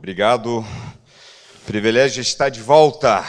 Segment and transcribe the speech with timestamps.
[0.00, 0.64] Obrigado.
[1.66, 3.22] Privilégio de estar de volta.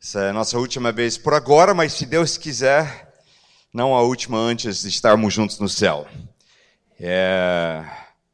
[0.00, 3.12] Essa é a nossa última vez por agora, mas se Deus quiser,
[3.74, 6.06] não a última antes de estarmos juntos no céu.
[6.98, 7.84] É...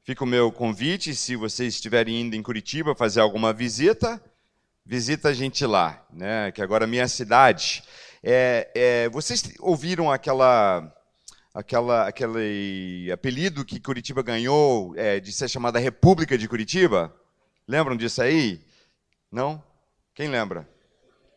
[0.05, 4.23] Fica o meu convite, se vocês estiverem indo em Curitiba fazer alguma visita,
[4.85, 6.53] visita a gente lá, né?
[6.53, 7.83] Que agora é minha cidade.
[8.23, 9.09] É, é...
[9.09, 10.95] Vocês ouviram aquela
[11.55, 17.15] aquela, aquele apelido que Curitiba ganhou é, de ser chamada República de Curitiba?
[17.67, 18.65] Lembram disso aí?
[19.31, 19.63] Não?
[20.15, 20.69] Quem lembra?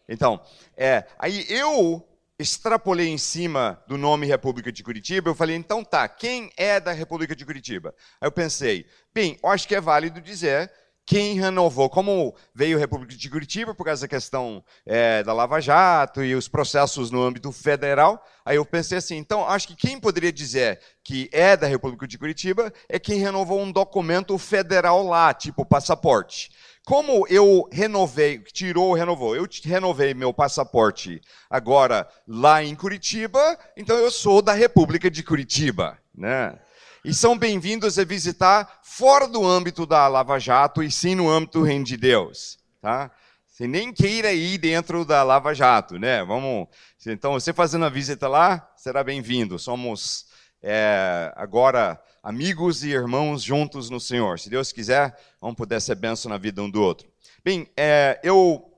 [0.08, 0.42] Então,
[0.76, 2.06] é, aí eu
[2.38, 6.92] extrapolei em cima do nome República de Curitiba, eu falei, então tá, quem é da
[6.92, 7.94] República de Curitiba?
[8.20, 10.72] Aí eu pensei, bem, acho que é válido dizer
[11.06, 15.60] quem renovou, como veio a República de Curitiba por causa da questão é, da Lava
[15.60, 20.00] Jato e os processos no âmbito federal, aí eu pensei assim, então acho que quem
[20.00, 25.34] poderia dizer que é da República de Curitiba é quem renovou um documento federal lá,
[25.34, 26.52] tipo passaporte.
[26.86, 34.10] Como eu renovei, tirou, renovou, eu renovei meu passaporte agora lá em Curitiba, então eu
[34.10, 36.58] sou da República de Curitiba, né?
[37.04, 41.60] E são bem-vindos a visitar fora do âmbito da Lava Jato e sim no âmbito
[41.60, 43.10] do Reino de Deus, tá?
[43.48, 46.24] Você nem queira ir dentro da Lava Jato, né?
[46.24, 46.68] Vamos.
[47.06, 49.58] Então, você fazendo a visita lá, será bem-vindo.
[49.58, 50.28] Somos
[50.62, 54.40] é, agora amigos e irmãos juntos no Senhor.
[54.40, 57.08] Se Deus quiser, vamos poder ser benção na vida um do outro.
[57.44, 58.72] Bem, é, eu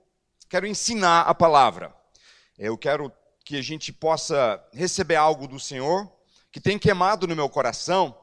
[0.47, 1.94] quero ensinar a palavra.
[2.57, 3.11] Eu quero
[3.44, 6.09] que a gente possa receber algo do Senhor
[6.53, 8.15] que tem queimado no meu coração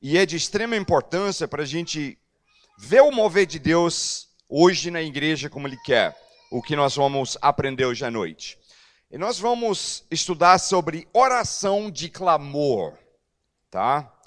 [0.00, 2.18] e é de extrema importância para a gente
[2.78, 6.18] ver o mover de Deus hoje na igreja como Ele quer,
[6.50, 8.58] o que nós vamos aprender hoje à noite.
[9.10, 12.96] E nós vamos estudar sobre oração de clamor,
[13.70, 14.18] tá?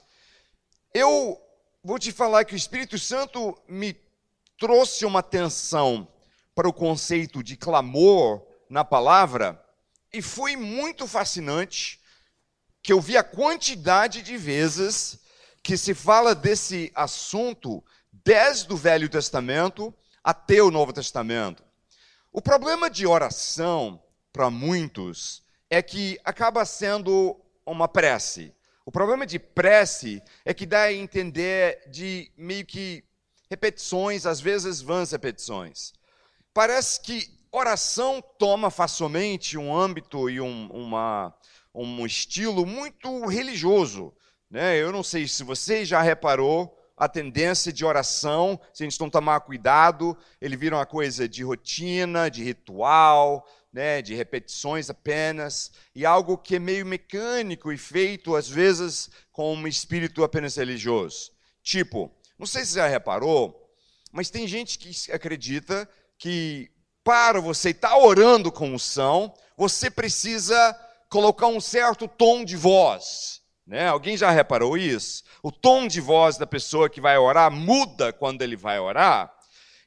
[0.94, 1.42] Eu
[1.84, 4.00] vou te falar que o Espírito Santo me
[4.56, 6.08] trouxe uma atenção
[6.54, 9.60] para o conceito de clamor na palavra
[10.14, 12.01] e foi muito fascinante
[12.84, 15.20] que eu vi a quantidade de vezes
[15.64, 19.94] que se fala desse assunto desde o Velho Testamento
[20.24, 21.64] até o Novo Testamento.
[22.32, 28.54] O problema de oração, para muitos, é que acaba sendo uma prece.
[28.86, 33.04] O problema de prece é que dá a entender de meio que
[33.50, 35.94] repetições, às vezes vãs repetições.
[36.54, 41.34] Parece que oração toma facilmente um âmbito e um, uma,
[41.74, 44.14] um estilo muito religioso.
[44.50, 44.78] Né?
[44.78, 49.10] Eu não sei se você já reparou a tendência de oração, se a gente não
[49.10, 53.44] tomar cuidado, ele vira uma coisa de rotina, de ritual,
[53.74, 59.56] né, de repetições apenas, e algo que é meio mecânico e feito, às vezes, com
[59.56, 61.32] um espírito apenas religioso.
[61.64, 63.68] Tipo, não sei se você já reparou,
[64.12, 66.70] mas tem gente que acredita que
[67.04, 70.78] para você estar orando com unção, você precisa
[71.12, 73.42] colocar um certo tom de voz.
[73.68, 73.88] Né?
[73.88, 75.24] Alguém já reparou isso?
[75.44, 79.32] O tom de voz da pessoa que vai orar muda quando ele vai orar.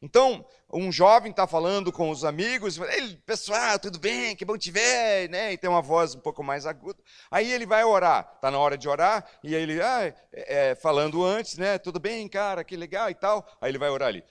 [0.03, 4.71] Então, um jovem está falando com os amigos, ele, pessoal, tudo bem, que bom te
[4.71, 5.53] ver, né?
[5.53, 7.03] E tem uma voz um pouco mais aguda.
[7.31, 10.75] Aí ele vai orar, está na hora de orar, e aí ele, ah, é, é,
[10.75, 11.79] falando antes, né?
[11.79, 13.47] Tudo bem, cara, que legal e tal.
[13.63, 14.23] Aí ele vai orar ali.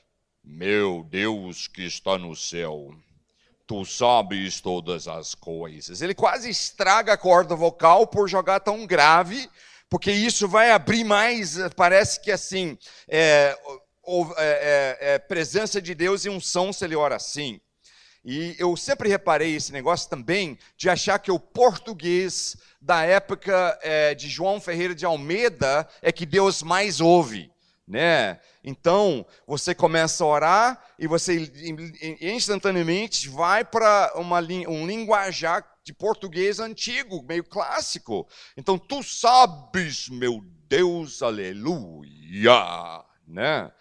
[0.43, 2.93] Meu Deus que está no céu,
[3.65, 6.01] Tu sabes todas as coisas.
[6.01, 9.49] Ele quase estraga a corda vocal por jogar tão grave,
[9.89, 13.57] porque isso vai abrir mais, parece que assim, é,
[14.37, 17.61] é, é, é presença de Deus e unção se ele ora assim.
[18.25, 24.13] E eu sempre reparei esse negócio também de achar que o português da época é,
[24.13, 27.52] de João Ferreira de Almeida é que Deus mais ouve
[27.87, 28.39] né?
[28.63, 31.51] Então, você começa a orar e você
[32.21, 38.27] instantaneamente vai para um linguajar de português antigo, meio clássico.
[38.55, 43.71] Então, tu sabes, meu Deus, aleluia, né?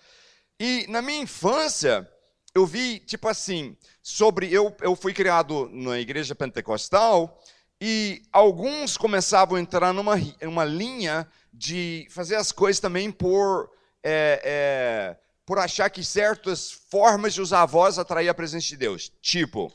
[0.59, 2.09] E na minha infância,
[2.55, 4.53] eu vi, tipo assim, sobre.
[4.53, 7.41] Eu, eu fui criado na igreja pentecostal
[7.81, 13.71] e alguns começavam a entrar numa, numa linha de fazer as coisas também por
[14.03, 18.77] é, é, por achar que certas formas de usar a voz atrair a presença de
[18.77, 19.13] Deus.
[19.21, 19.73] Tipo,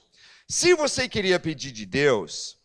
[0.48, 2.58] se você queria pedir de Deus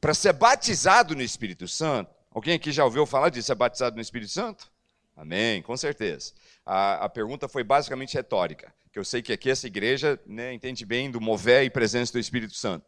[0.00, 4.02] para ser batizado no Espírito Santo, alguém aqui já ouviu falar de ser batizado no
[4.02, 4.70] Espírito Santo?
[5.16, 6.32] Amém, com certeza.
[6.64, 10.86] A, a pergunta foi basicamente retórica, que eu sei que aqui essa igreja né, entende
[10.86, 12.86] bem do mover e presença do Espírito Santo.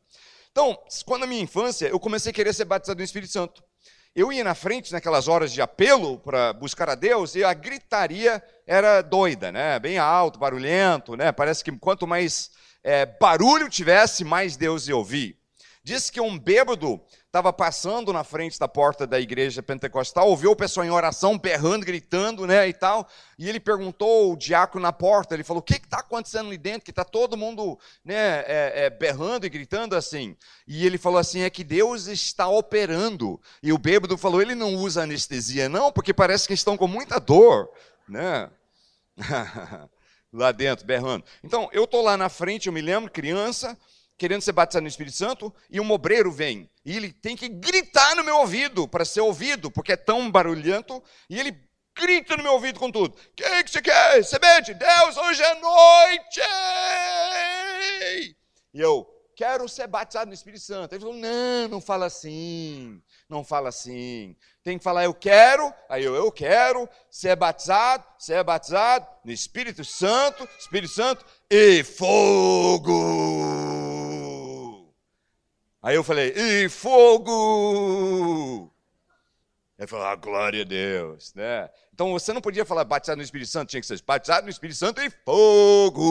[0.53, 3.63] Então, quando na minha infância, eu comecei a querer ser batizado no Espírito Santo.
[4.15, 8.43] Eu ia na frente naquelas horas de apelo para buscar a Deus e a gritaria
[8.67, 9.79] era doida, né?
[9.79, 11.31] Bem alto, barulhento, né?
[11.31, 12.51] Parece que quanto mais
[12.83, 15.39] é, barulho tivesse, mais Deus ia ouvir.
[15.83, 17.01] Diz que um bêbado
[17.31, 21.87] estava passando na frente da porta da igreja pentecostal, ouviu o pessoal em oração, berrando,
[21.87, 25.75] gritando, né, e tal, e ele perguntou ao diácono na porta, ele falou, o que
[25.75, 30.37] está acontecendo ali dentro, que está todo mundo, né, é, é, berrando e gritando assim,
[30.67, 34.75] e ele falou assim, é que Deus está operando, e o bêbado falou, ele não
[34.75, 37.71] usa anestesia não, porque parece que estão com muita dor,
[38.09, 38.51] né,
[40.33, 41.25] lá dentro, berrando.
[41.45, 43.79] Então, eu estou lá na frente, eu me lembro, criança,
[44.21, 46.69] querendo ser batizado no Espírito Santo, e um obreiro vem.
[46.85, 51.03] E ele tem que gritar no meu ouvido para ser ouvido, porque é tão barulhento,
[51.31, 51.59] e ele
[51.99, 53.15] grita no meu ouvido com tudo.
[53.15, 54.23] O que, que você quer?
[54.23, 56.41] Semente, Deus, hoje é noite!
[58.75, 60.95] E eu, quero ser batizado no Espírito Santo.
[60.95, 64.37] Ele falou, não, não fala assim, não fala assim.
[64.63, 69.83] Tem que falar, eu quero, aí eu, eu quero ser batizado, ser batizado no Espírito
[69.83, 72.91] Santo, Espírito Santo e fogo.
[75.83, 78.71] Aí eu falei, e fogo!
[79.79, 81.71] Ele falou, ah, glória a Deus, né?
[81.95, 84.79] Então você não podia falar batizado no Espírito Santo, tinha que ser batizado no Espírito
[84.79, 86.03] Santo e fogo!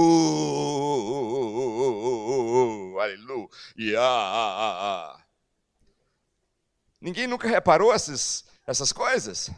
[2.99, 3.49] Aleluia!
[6.99, 9.51] Ninguém nunca reparou essas, essas coisas?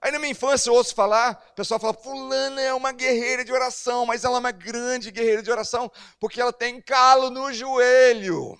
[0.00, 3.52] Aí na minha infância eu ouço falar, o pessoal fala, fulana é uma guerreira de
[3.52, 8.58] oração, mas ela é uma grande guerreira de oração, porque ela tem calo no joelho.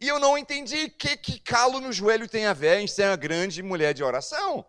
[0.00, 3.04] E eu não entendi o que, que calo no joelho tem a ver em ser
[3.04, 4.64] uma grande mulher de oração.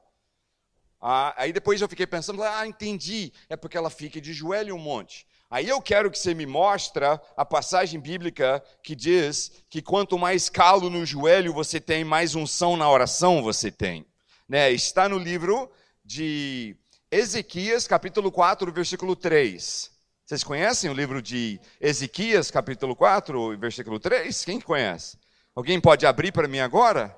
[1.00, 4.80] Ah, aí depois eu fiquei pensando, ah, entendi, é porque ela fica de joelho um
[4.80, 5.26] monte.
[5.50, 7.04] Aí eu quero que você me mostre
[7.36, 12.76] a passagem bíblica que diz que quanto mais calo no joelho você tem, mais unção
[12.76, 14.06] na oração você tem.
[14.48, 14.72] Né?
[14.72, 15.72] Está no livro
[16.04, 16.76] de
[17.10, 19.92] Ezequias, capítulo 4, versículo 3.
[20.26, 24.46] Vocês conhecem o livro de Ezequias, capítulo 4, versículo 3?
[24.46, 25.21] Quem conhece?
[25.56, 27.16] Alguém pode abrir para mim agora?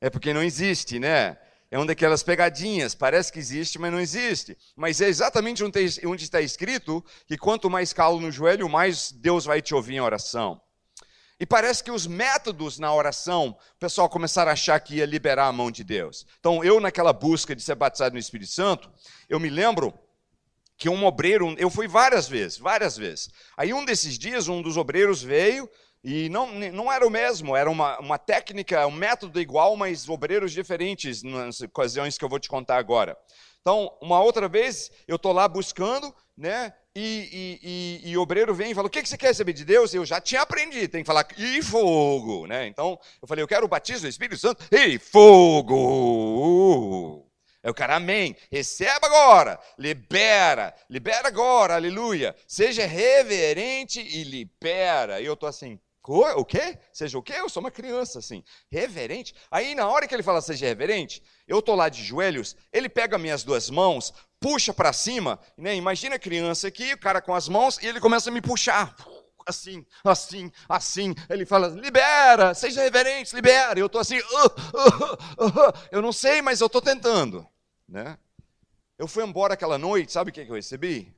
[0.00, 1.38] É porque não existe, né?
[1.70, 4.56] É uma daquelas pegadinhas, parece que existe, mas não existe.
[4.74, 9.60] Mas é exatamente onde está escrito que quanto mais calo no joelho, mais Deus vai
[9.60, 10.60] te ouvir em oração.
[11.40, 15.46] E parece que os métodos na oração, o pessoal começaram a achar que ia liberar
[15.46, 16.26] a mão de Deus.
[16.40, 18.90] Então, eu, naquela busca de ser batizado no Espírito Santo,
[19.28, 19.96] eu me lembro
[20.76, 23.30] que um obreiro, eu fui várias vezes, várias vezes.
[23.56, 25.70] Aí, um desses dias, um dos obreiros veio,
[26.02, 30.52] e não, não era o mesmo, era uma, uma técnica, um método igual, mas obreiros
[30.52, 33.16] diferentes nas ocasiões que eu vou te contar agora.
[33.60, 36.72] Então, uma outra vez, eu estou lá buscando, né?
[36.94, 39.52] E, e, e, e, o obreiro vem e fala: O que, que você quer saber
[39.52, 39.92] de Deus?
[39.92, 42.66] Eu já tinha aprendido, tem que falar e fogo, né?
[42.66, 46.48] Então, eu falei: Eu quero o batismo do Espírito Santo e fogo.
[47.62, 48.36] É o cara, amém.
[48.50, 52.34] Receba agora, libera, libera agora, aleluia.
[52.46, 55.20] Seja reverente e libera.
[55.20, 56.78] E eu estou assim, o quê?
[56.92, 57.34] Seja o quê?
[57.36, 59.34] Eu sou uma criança, assim, reverente.
[59.50, 63.18] Aí, na hora que ele fala seja reverente, eu estou lá de joelhos, ele pega
[63.18, 65.74] minhas duas mãos, puxa para cima, né?
[65.74, 68.96] Imagina a criança aqui, o cara com as mãos, e ele começa a me puxar.
[69.46, 71.14] Assim, assim, assim.
[71.28, 73.78] Ele fala, libera, seja reverente, libera.
[73.78, 77.46] Eu estou assim, uh, uh, uh, eu não sei, mas eu estou tentando.
[77.88, 78.18] Né?
[78.98, 81.14] Eu fui embora aquela noite, sabe o que eu recebi?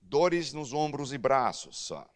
[0.00, 2.06] Dores nos ombros e braços, só,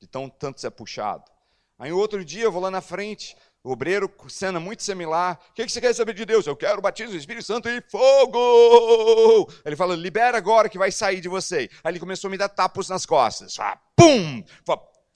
[0.00, 1.35] de tão tanto ser puxado.
[1.78, 5.38] Aí outro dia eu vou lá na frente, o obreiro, cena muito similar.
[5.50, 6.46] O que você quer saber de Deus?
[6.46, 9.50] Eu quero batismo Espírito Santo e fogo!
[9.64, 11.68] Ele fala, libera agora que vai sair de você.
[11.82, 13.58] Aí ele começou a me dar tapos nas costas.
[13.58, 14.42] Ah, pum!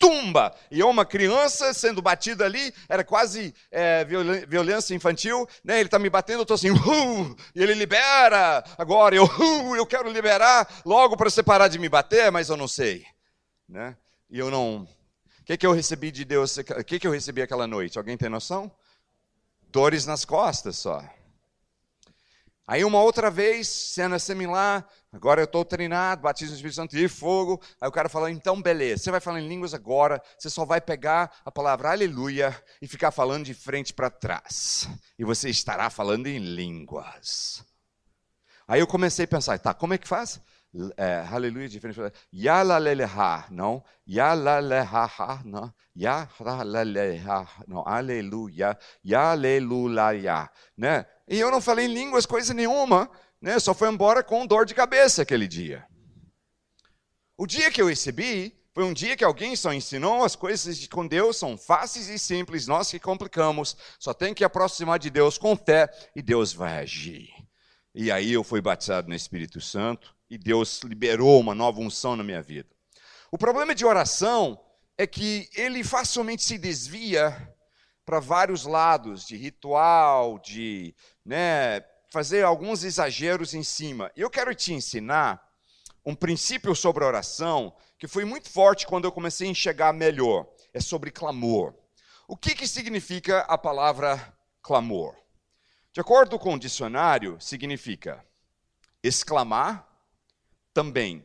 [0.01, 0.53] tumba!
[0.71, 4.05] E eu, uma criança sendo batida ali, era quase é,
[4.49, 5.75] violência infantil, né?
[5.75, 9.87] Ele está me batendo, eu estou assim, uh, e ele libera agora, eu, uh, eu
[9.87, 13.05] quero liberar logo para você parar de me bater, mas eu não sei.
[13.69, 13.95] Né?
[14.31, 14.89] E eu não,
[15.45, 16.57] que, que eu recebi de Deus?
[16.57, 17.99] O que, que eu recebi aquela noite?
[17.99, 18.71] Alguém tem noção?
[19.69, 21.03] Dores nas costas só.
[22.71, 27.09] Aí uma outra vez, cena similar, agora eu estou treinado, batismo do Espírito Santo e
[27.09, 27.61] fogo.
[27.81, 30.81] Aí o cara fala, então beleza, você vai falar em línguas agora, você só vai
[30.81, 34.89] pegar a palavra aleluia e ficar falando de frente para trás.
[35.19, 37.65] E você estará falando em línguas.
[38.69, 40.41] Aí eu comecei a pensar, tá, como é que faz?
[40.97, 42.01] É, aleluia diferente.
[42.33, 43.83] Yalaleleha, não.
[44.07, 45.75] Yalaleleha, não.
[45.97, 47.87] Yalaleleha, não.
[47.87, 48.79] Aleluia.
[49.05, 51.07] Yalelulaya, né?
[51.27, 53.11] E eu não falei línguas coisa nenhuma,
[53.41, 53.59] né?
[53.59, 55.85] Só foi embora com dor de cabeça aquele dia.
[57.37, 61.05] O dia que eu recebi, Foi um dia que alguém só ensinou as coisas com
[61.05, 63.77] Deus são fáceis e simples, nós que complicamos.
[63.99, 67.29] Só tem que aproximar de Deus com fé e Deus vai agir.
[67.93, 72.23] E aí eu fui batizado no Espírito Santo e Deus liberou uma nova unção na
[72.23, 72.69] minha vida.
[73.31, 74.59] O problema de oração
[74.97, 77.55] é que ele facilmente se desvia
[78.07, 80.95] para vários lados, de ritual, de
[81.25, 84.11] né, fazer alguns exageros em cima.
[84.17, 85.43] E eu quero te ensinar
[86.05, 90.47] um princípio sobre oração que foi muito forte quando eu comecei a enxergar melhor.
[90.73, 91.75] É sobre clamor.
[92.27, 95.17] O que, que significa a palavra clamor?
[95.93, 98.25] De acordo com o dicionário, significa
[99.03, 99.90] exclamar,
[100.73, 101.25] também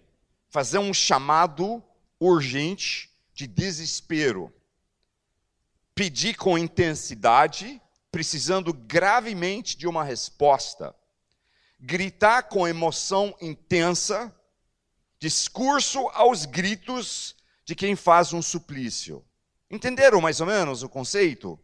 [0.50, 1.84] fazer um chamado
[2.20, 4.54] urgente de desespero,
[5.94, 10.96] pedir com intensidade, precisando gravemente de uma resposta,
[11.80, 14.34] gritar com emoção intensa,
[15.20, 17.36] discurso aos gritos
[17.66, 19.26] de quem faz um suplício.
[19.70, 21.60] Entenderam mais ou menos o conceito?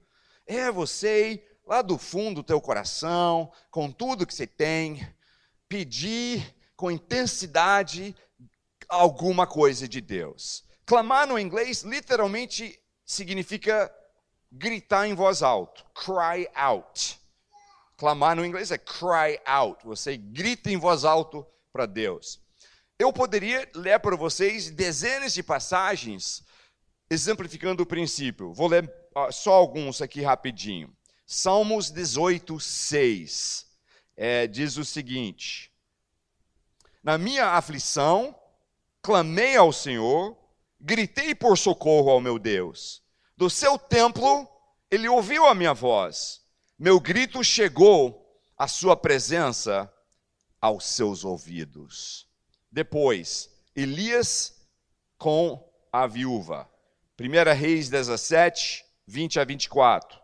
[0.45, 5.07] É você lá do fundo do teu coração, com tudo que você tem,
[5.69, 8.15] pedir com intensidade
[8.89, 10.63] alguma coisa de Deus.
[10.83, 13.93] Clamar no inglês literalmente significa
[14.51, 17.19] gritar em voz alta, cry out.
[17.97, 19.85] Clamar no inglês é cry out.
[19.85, 22.41] Você grita em voz alta para Deus.
[22.97, 26.43] Eu poderia ler para vocês dezenas de passagens
[27.11, 28.55] exemplificando o princípio.
[28.55, 28.91] Vou ler
[29.31, 30.91] só alguns aqui rapidinho.
[31.27, 33.67] Salmos 18, 6
[34.17, 35.70] é, diz o seguinte:
[37.03, 38.35] Na minha aflição,
[39.01, 40.37] clamei ao Senhor,
[40.79, 43.01] gritei por socorro ao meu Deus.
[43.35, 44.47] Do seu templo,
[44.89, 46.41] ele ouviu a minha voz.
[46.77, 49.91] Meu grito chegou à sua presença
[50.59, 52.27] aos seus ouvidos.
[52.71, 54.61] Depois, Elias
[55.17, 56.69] com a viúva.
[57.19, 60.19] 1 Reis 17, 20 a 24.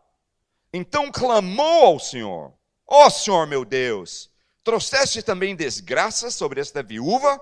[0.71, 2.53] Então clamou ao Senhor:
[2.85, 4.29] Ó oh, Senhor meu Deus,
[4.67, 7.39] trouxeste também desgraça sobre esta viúva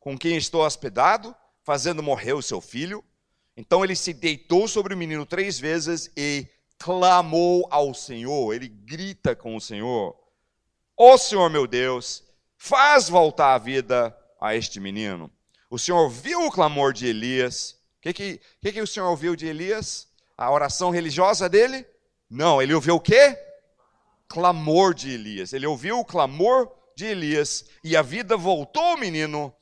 [0.00, 3.04] com quem estou hospedado, fazendo morrer o seu filho?
[3.56, 8.52] Então ele se deitou sobre o menino três vezes e clamou ao Senhor.
[8.52, 10.18] Ele grita com o Senhor:
[10.96, 12.24] Ó oh, Senhor meu Deus,
[12.56, 15.30] faz voltar a vida a este menino.
[15.70, 17.78] O Senhor viu o clamor de Elias.
[17.98, 20.08] O que, que, que, que o Senhor ouviu de Elias?
[20.36, 21.86] A oração religiosa dele?
[22.28, 23.38] Não, ele ouviu o quê?
[24.34, 25.52] Clamor de Elias.
[25.52, 29.54] Ele ouviu o clamor de Elias e a vida voltou ao menino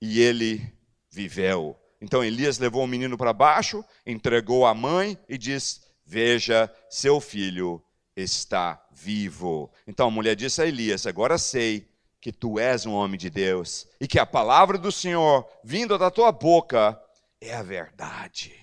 [0.00, 0.72] e ele
[1.10, 1.76] viveu.
[2.00, 7.82] Então Elias levou o menino para baixo, entregou a mãe e disse: Veja, seu filho
[8.14, 9.68] está vivo.
[9.84, 11.90] Então a mulher disse a Elias: Agora sei
[12.20, 16.08] que tu és um homem de Deus e que a palavra do Senhor vindo da
[16.08, 16.96] tua boca
[17.40, 18.54] é a verdade.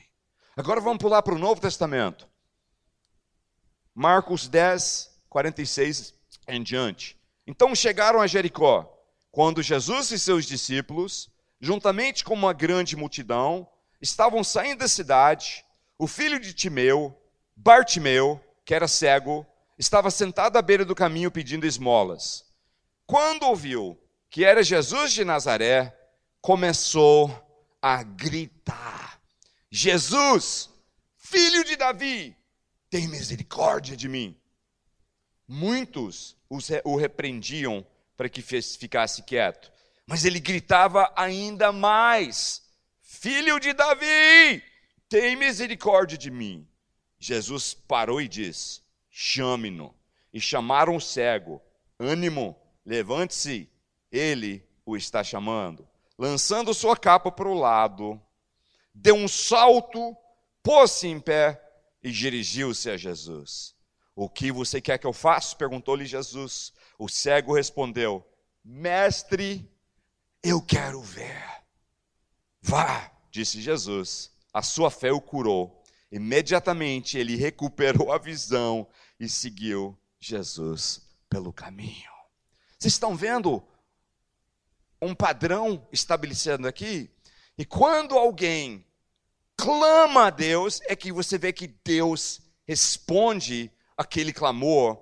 [0.56, 2.26] Agora vamos pular para o Novo Testamento.
[3.94, 6.14] Marcos 10, 46
[6.48, 7.18] em diante.
[7.46, 8.90] Então chegaram a Jericó,
[9.30, 13.68] quando Jesus e seus discípulos, juntamente com uma grande multidão,
[14.02, 15.66] estavam saindo da cidade,
[16.00, 17.14] o filho de Timeu,
[17.54, 19.46] Bartimeu, que era cego,
[19.78, 22.46] estava sentado à beira do caminho pedindo esmolas.
[23.06, 24.00] Quando ouviu
[24.30, 25.94] que era Jesus de Nazaré,
[26.40, 27.30] começou
[27.82, 29.20] a gritar:
[29.70, 30.70] Jesus,
[31.18, 32.38] filho de Davi,
[32.90, 34.40] tem misericórdia de mim.
[35.48, 36.36] Muitos
[36.84, 37.86] o repreendiam
[38.18, 39.72] para que ficasse quieto,
[40.08, 42.64] mas ele gritava ainda mais:
[43.02, 44.64] Filho de Davi,
[45.08, 46.68] tem misericórdia de mim.
[47.20, 49.96] Jesus parou e disse: Chame-no.
[50.34, 51.62] E chamaram o cego:
[52.00, 53.70] Ânimo, levante-se,
[54.12, 55.88] ele o está chamando.
[56.18, 58.22] Lançando sua capa para o lado,
[58.94, 60.16] deu um salto,
[60.64, 61.62] pôs-se em pé
[62.02, 63.75] e dirigiu-se a Jesus.
[64.16, 65.56] O que você quer que eu faça?
[65.56, 66.72] perguntou-lhe Jesus.
[66.98, 68.26] O cego respondeu:
[68.64, 69.70] Mestre,
[70.42, 71.44] eu quero ver.
[72.62, 74.32] Vá, disse Jesus.
[74.54, 75.84] A sua fé o curou.
[76.10, 78.88] Imediatamente ele recuperou a visão
[79.20, 82.10] e seguiu Jesus pelo caminho.
[82.80, 83.62] Vocês estão vendo
[85.02, 87.12] um padrão estabelecido aqui?
[87.58, 88.86] E quando alguém
[89.58, 95.02] clama a Deus, é que você vê que Deus responde aquele clamor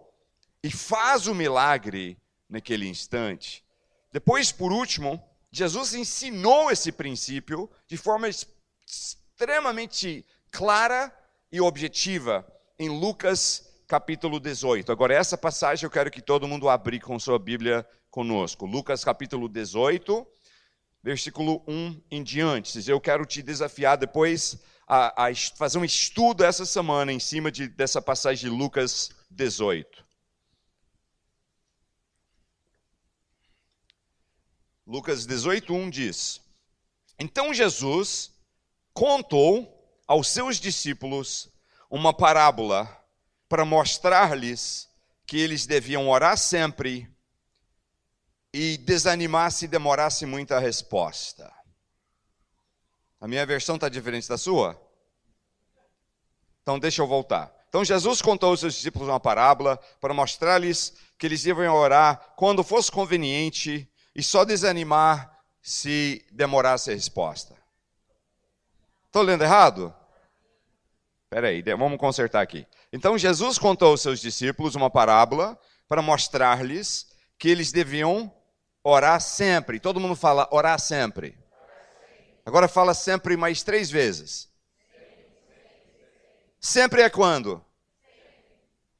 [0.63, 2.17] e faz o milagre
[2.49, 3.63] naquele instante.
[4.11, 5.21] Depois, por último,
[5.51, 11.13] Jesus ensinou esse princípio de forma extremamente clara
[11.51, 12.45] e objetiva
[12.79, 14.91] em Lucas capítulo 18.
[14.91, 18.65] Agora, essa passagem eu quero que todo mundo abra com sua Bíblia conosco.
[18.65, 20.25] Lucas capítulo 18.
[21.03, 22.89] versículo 1 em diante.
[22.89, 27.67] Eu quero te desafiar depois a, a fazer um estudo essa semana em cima de,
[27.67, 30.03] dessa passagem de Lucas 18.
[34.85, 36.41] Lucas 18:1 diz:
[37.17, 38.31] Então Jesus
[38.93, 39.73] contou
[40.05, 41.49] aos seus discípulos
[41.89, 42.87] uma parábola
[43.47, 44.89] para mostrar-lhes
[45.25, 47.09] que eles deviam orar sempre
[48.53, 51.51] e desanimar se demorasse muito a resposta.
[53.23, 54.77] A minha versão está diferente da sua?
[56.61, 57.55] Então deixa eu voltar.
[57.69, 62.65] Então Jesus contou aos seus discípulos uma parábola para mostrar-lhes que eles deviam orar quando
[62.65, 67.55] fosse conveniente e só desanimar se demorasse a resposta.
[69.05, 69.95] Estou lendo errado?
[71.23, 72.67] Espera aí, vamos consertar aqui.
[72.91, 77.07] Então Jesus contou aos seus discípulos uma parábola para mostrar-lhes
[77.39, 78.29] que eles deviam
[78.83, 79.79] orar sempre.
[79.79, 81.41] Todo mundo fala orar sempre.
[82.45, 84.49] Agora fala sempre mais três vezes.
[86.59, 87.63] Sempre é quando?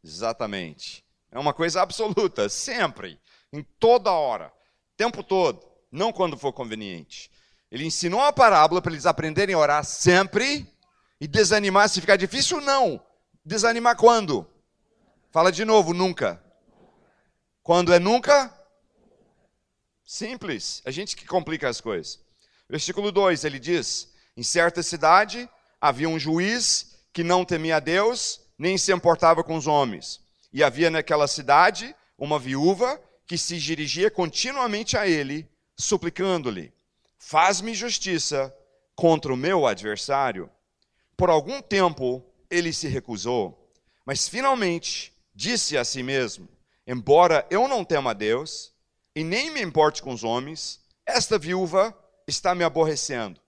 [0.03, 1.05] Exatamente.
[1.31, 3.19] É uma coisa absoluta, sempre,
[3.51, 4.51] em toda hora
[4.95, 7.29] tempo todo, não quando for conveniente.
[7.71, 10.67] Ele ensinou a parábola para eles aprenderem a orar sempre
[11.19, 13.03] e desanimar se ficar difícil, não.
[13.43, 14.47] Desanimar quando?
[15.31, 16.41] Fala de novo, nunca.
[17.61, 18.53] Quando é nunca?
[20.05, 20.81] Simples.
[20.85, 22.23] A gente que complica as coisas.
[22.69, 28.41] Versículo 2, ele diz: Em certa cidade havia um juiz que não temia a Deus,
[28.57, 30.21] nem se importava com os homens.
[30.51, 36.73] E havia naquela cidade uma viúva que se dirigia continuamente a ele, suplicando-lhe:
[37.17, 38.53] Faz-me justiça
[38.95, 40.49] contra o meu adversário.
[41.15, 43.71] Por algum tempo ele se recusou,
[44.05, 46.47] mas finalmente disse a si mesmo:
[46.85, 48.73] Embora eu não tema a Deus
[49.15, 53.39] e nem me importe com os homens, esta viúva está me aborrecendo.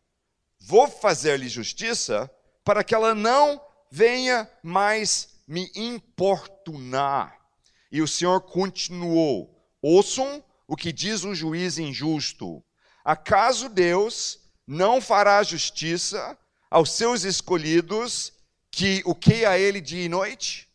[0.60, 2.30] Vou fazer-lhe justiça
[2.64, 7.40] para que ela não venha mais me importunar.
[7.92, 12.64] E o Senhor continuou: Ouçam o que diz o juiz injusto.
[13.04, 16.38] Acaso Deus não fará justiça
[16.70, 18.34] aos seus escolhidos
[18.72, 20.68] que o que a ele dia e noite?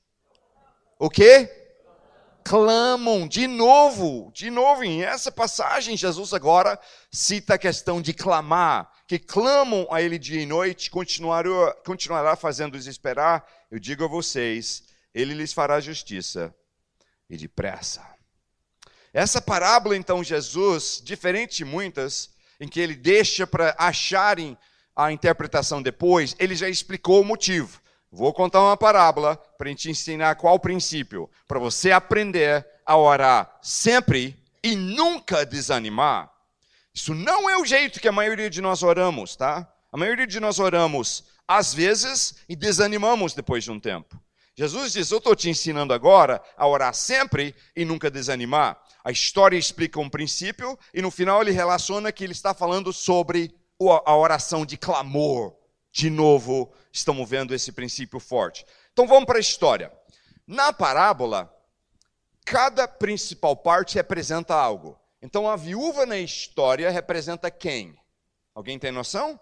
[0.98, 1.59] O que?
[2.44, 6.79] Clamam de novo, de novo, em essa passagem, Jesus agora
[7.12, 12.87] cita a questão de clamar, que clamam a ele dia e noite, continuará, continuará fazendo-os
[12.87, 13.46] esperar.
[13.70, 14.83] Eu digo a vocês,
[15.14, 16.55] ele lhes fará justiça
[17.29, 18.05] e depressa.
[19.12, 24.57] Essa parábola, então, Jesus, diferente de muitas, em que ele deixa para acharem
[24.94, 27.81] a interpretação depois, ele já explicou o motivo.
[28.12, 33.58] Vou contar uma parábola para te ensinar qual o princípio, para você aprender a orar
[33.62, 36.30] sempre e nunca desanimar.
[36.92, 39.72] Isso não é o jeito que a maioria de nós oramos, tá?
[39.92, 44.20] A maioria de nós oramos às vezes e desanimamos depois de um tempo.
[44.56, 48.76] Jesus diz: Eu estou te ensinando agora a orar sempre e nunca desanimar.
[49.04, 53.54] A história explica um princípio e no final ele relaciona que ele está falando sobre
[54.04, 55.54] a oração de clamor.
[55.92, 58.64] De novo, estamos vendo esse princípio forte.
[58.92, 59.92] Então vamos para a história.
[60.46, 61.53] Na parábola,
[62.44, 64.98] cada principal parte representa algo.
[65.22, 67.96] Então a viúva na história representa quem?
[68.55, 69.38] Alguém tem noção?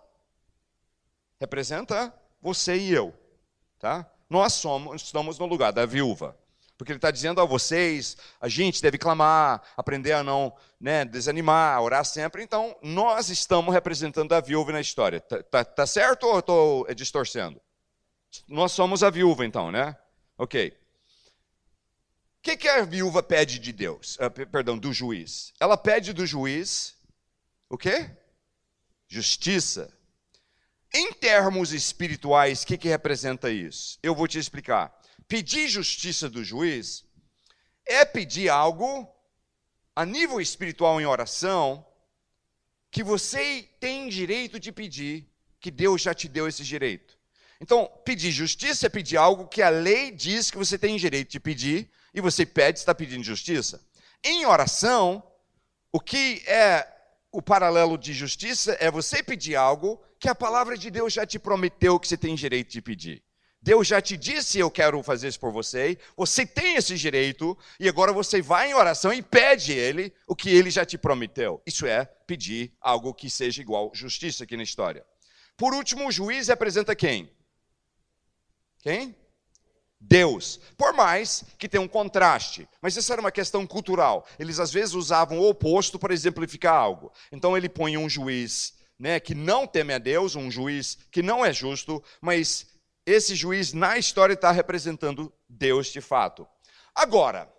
[1.39, 3.15] Representa você e eu,
[3.79, 4.11] tá?
[4.29, 6.37] Nós somos, estamos no lugar da viúva.
[6.79, 11.83] Porque ele está dizendo a vocês, a gente deve clamar, aprender a não né, desanimar,
[11.83, 12.41] orar sempre.
[12.41, 15.21] Então, nós estamos representando a viúva na história.
[15.21, 17.61] Tá, tá, tá certo ou estou distorcendo?
[18.47, 19.97] Nós somos a viúva, então, né?
[20.38, 20.69] Ok.
[22.38, 24.17] O que, que a viúva pede de Deus?
[24.17, 25.53] Uh, perdão, do juiz.
[25.59, 26.97] Ela pede do juiz
[27.69, 28.09] o quê?
[29.09, 29.93] Justiça.
[30.95, 33.99] Em termos espirituais, o que, que representa isso?
[34.01, 34.97] Eu vou te explicar
[35.29, 37.05] pedir justiça do juiz
[37.87, 39.07] é pedir algo
[39.95, 41.87] a nível espiritual em oração
[42.91, 45.29] que você tem direito de pedir,
[45.61, 47.19] que Deus já te deu esse direito.
[47.61, 51.41] Então, pedir justiça é pedir algo que a lei diz que você tem direito de
[51.41, 53.85] pedir e você pede, está pedindo justiça.
[54.25, 55.23] Em oração,
[55.93, 56.87] o que é
[57.31, 61.38] o paralelo de justiça é você pedir algo que a palavra de Deus já te
[61.38, 63.23] prometeu que você tem direito de pedir.
[63.68, 67.87] Deus já te disse, eu quero fazer isso por você, você tem esse direito, e
[67.87, 71.61] agora você vai em oração e pede ele o que ele já te prometeu.
[71.66, 75.04] Isso é pedir algo que seja igual justiça aqui na história.
[75.54, 77.31] Por último, o juiz representa quem?
[78.78, 79.14] Quem?
[80.00, 80.59] Deus.
[80.74, 82.66] Por mais que tenha um contraste.
[82.81, 84.26] Mas isso era uma questão cultural.
[84.38, 87.12] Eles às vezes usavam o oposto para exemplificar algo.
[87.31, 91.44] Então ele põe um juiz né, que não teme a Deus, um juiz que não
[91.44, 92.78] é justo, mas
[93.11, 96.47] esse juiz na história está representando Deus de fato.
[96.94, 97.51] Agora,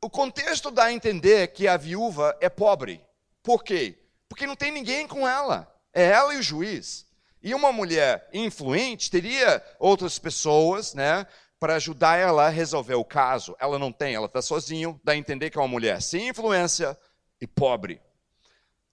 [0.00, 3.04] o contexto dá a entender que a viúva é pobre.
[3.42, 3.98] Por quê?
[4.28, 5.70] Porque não tem ninguém com ela.
[5.92, 7.06] É ela e o juiz.
[7.42, 11.26] E uma mulher influente teria outras pessoas, né,
[11.60, 13.54] para ajudar ela a resolver o caso.
[13.60, 16.98] Ela não tem, ela está sozinha, dá a entender que é uma mulher sem influência
[17.40, 18.00] e pobre.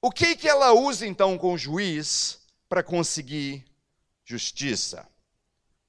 [0.02, 3.69] O que, que ela usa então com o juiz para conseguir
[4.30, 5.08] justiça?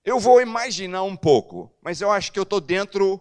[0.03, 3.21] Eu vou imaginar um pouco, mas eu acho que eu estou dentro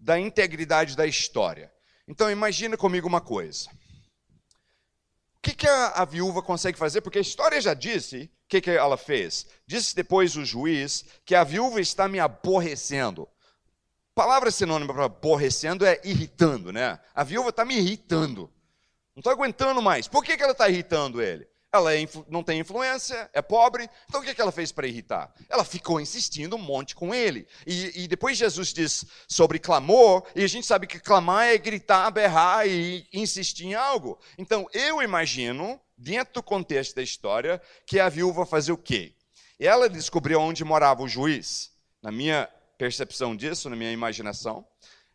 [0.00, 1.70] da integridade da história.
[2.08, 3.68] Então imagina comigo uma coisa.
[5.36, 7.02] O que, que a, a, viúva consegue fazer?
[7.02, 9.46] Porque a história já disse o que, que ela fez.
[9.66, 13.28] Disse depois o juiz que a viúva está me aborrecendo.
[14.14, 16.98] Palavra sinônima para aborrecendo é irritando, né?
[17.14, 18.50] A viúva está me irritando.
[19.14, 20.08] Não estou aguentando mais.
[20.08, 21.46] Por que, que ela está irritando ele?
[21.74, 23.90] Ela é, não tem influência, é pobre.
[24.08, 25.34] Então o que, que ela fez para irritar?
[25.48, 27.48] Ela ficou insistindo um monte com ele.
[27.66, 32.12] E, e, depois Jesus diz sobre clamor, e a gente sabe que clamar é gritar,
[32.12, 34.20] berrar e insistir em algo.
[34.38, 39.12] Então eu imagino, dentro do contexto da história, que a viúva fazia o quê?
[39.58, 41.72] Ela descobriu onde morava o juiz.
[42.00, 44.64] Na minha percepção disso, na minha imaginação.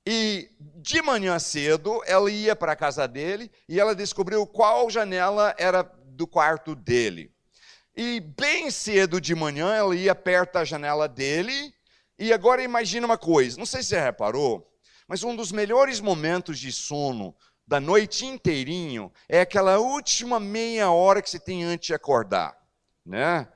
[0.06, 5.54] E de manhã cedo, ela ia para a casa dele e ela descobriu qual janela
[5.58, 5.84] era
[6.20, 7.32] do quarto dele.
[7.96, 11.74] E bem cedo de manhã, ela ia perto da janela dele.
[12.20, 14.70] E agora imagina uma coisa: não sei se você reparou,
[15.08, 17.34] mas um dos melhores momentos de sono
[17.66, 22.54] da noite inteirinho é aquela última meia hora que você tem antes de acordar,
[23.06, 23.48] né?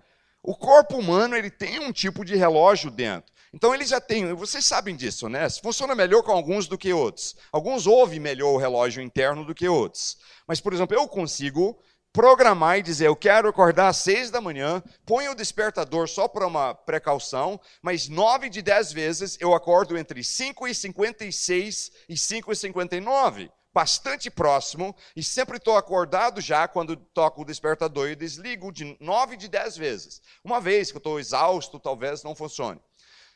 [0.42, 3.34] O corpo humano ele tem um tipo de relógio dentro.
[3.54, 5.48] Então ele já tem, vocês sabem disso, né?
[5.50, 7.36] Funciona melhor com alguns do que outros.
[7.52, 10.18] Alguns ouvem melhor o relógio interno do que outros.
[10.48, 11.80] Mas, por exemplo, eu consigo
[12.14, 16.46] programar e dizer, eu quero acordar às seis da manhã, ponho o despertador só para
[16.46, 22.52] uma precaução, mas nove de dez vezes eu acordo entre 5 e 56 e 5
[22.52, 28.72] e 59 bastante próximo e sempre estou acordado já quando toco o despertador e desligo
[28.72, 30.22] de nove de dez vezes.
[30.44, 32.80] Uma vez que eu estou exausto, talvez não funcione.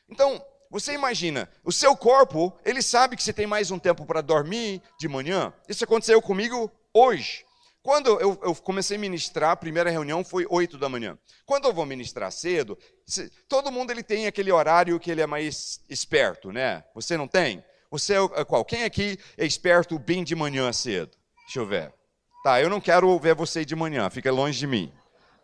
[0.08, 4.22] Então, você imagina, o seu corpo, ele sabe que você tem mais um tempo para
[4.22, 5.52] dormir de manhã.
[5.68, 7.47] Isso aconteceu comigo hoje.
[7.88, 11.17] Quando eu, eu, comecei a ministrar, a primeira reunião foi 8 da manhã.
[11.45, 12.78] Quando eu vou ministrar cedo,
[13.47, 16.84] todo mundo ele tem aquele horário que ele é mais esperto, né?
[16.93, 17.63] Você não tem?
[17.89, 18.65] Você é, é qual?
[18.65, 21.12] Quem aqui é esperto bem de manhã cedo?
[21.45, 21.93] Deixa eu ver.
[22.43, 24.91] Tá, eu não quero ver você de manhã, fica longe de mim.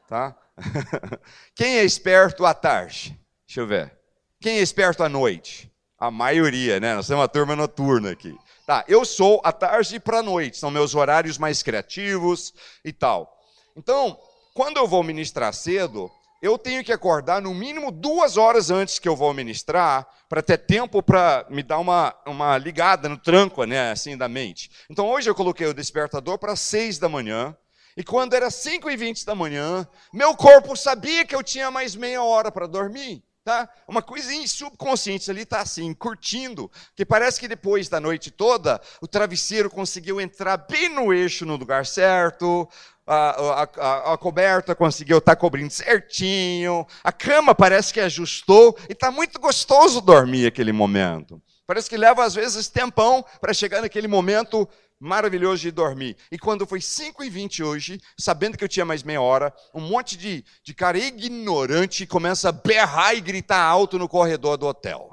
[0.09, 0.35] Tá?
[1.55, 3.17] Quem é esperto à tarde?
[3.47, 3.97] Deixa eu ver.
[4.41, 5.71] Quem é esperto à noite?
[5.97, 6.93] A maioria, né?
[6.93, 8.37] Nós temos uma turma noturna aqui.
[8.65, 12.53] Tá, eu sou à tarde para a noite, são meus horários mais criativos
[12.85, 13.37] e tal.
[13.75, 14.17] Então,
[14.53, 16.09] quando eu vou ministrar cedo,
[16.41, 20.59] eu tenho que acordar no mínimo duas horas antes que eu vou ministrar, para ter
[20.59, 24.71] tempo para me dar uma, uma ligada no tranco, né, assim, da mente.
[24.89, 27.55] Então, hoje eu coloquei o despertador para seis da manhã,
[27.97, 31.95] e quando era cinco e vinte da manhã, meu corpo sabia que eu tinha mais
[31.95, 33.21] meia hora para dormir.
[33.43, 33.67] Tá?
[33.85, 39.07] Uma coisinha subconsciente ali está assim, curtindo, que parece que depois da noite toda, o
[39.07, 42.69] travesseiro conseguiu entrar bem no eixo no lugar certo,
[43.05, 48.93] a, a, a coberta conseguiu estar tá cobrindo certinho, a cama parece que ajustou, e
[48.93, 51.41] está muito gostoso dormir aquele momento.
[51.67, 54.67] Parece que leva às vezes tempão para chegar naquele momento
[55.03, 56.15] maravilhoso de dormir.
[56.31, 59.81] E quando foi 5 e 20 hoje, sabendo que eu tinha mais meia hora, um
[59.81, 65.11] monte de, de cara ignorante começa a berrar e gritar alto no corredor do hotel.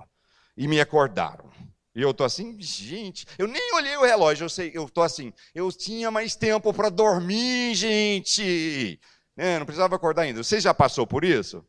[0.57, 1.50] E me acordaram.
[1.92, 5.33] E eu tô assim, gente, eu nem olhei o relógio, eu sei, eu tô assim,
[5.53, 9.00] eu tinha mais tempo para dormir, gente.
[9.37, 10.40] É, não precisava acordar ainda.
[10.44, 11.64] Você já passou por isso?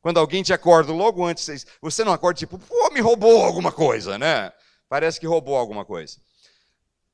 [0.00, 4.16] Quando alguém te acorda logo antes, você não acorda tipo, pô, me roubou alguma coisa,
[4.16, 4.52] né?
[4.88, 6.20] Parece que roubou alguma coisa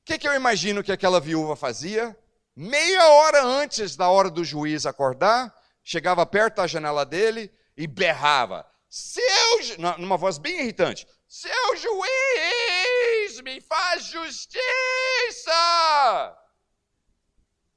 [0.07, 2.17] que, que eu imagino que aquela viúva fazia?
[2.55, 8.65] Meia hora antes da hora do juiz acordar, chegava perto da janela dele e berrava:
[8.89, 14.63] Seu, numa voz bem irritante: Seu juiz, me faz justiça!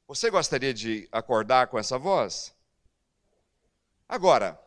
[0.07, 2.55] Você gostaria de acordar com essa voz?
[4.07, 4.59] Agora,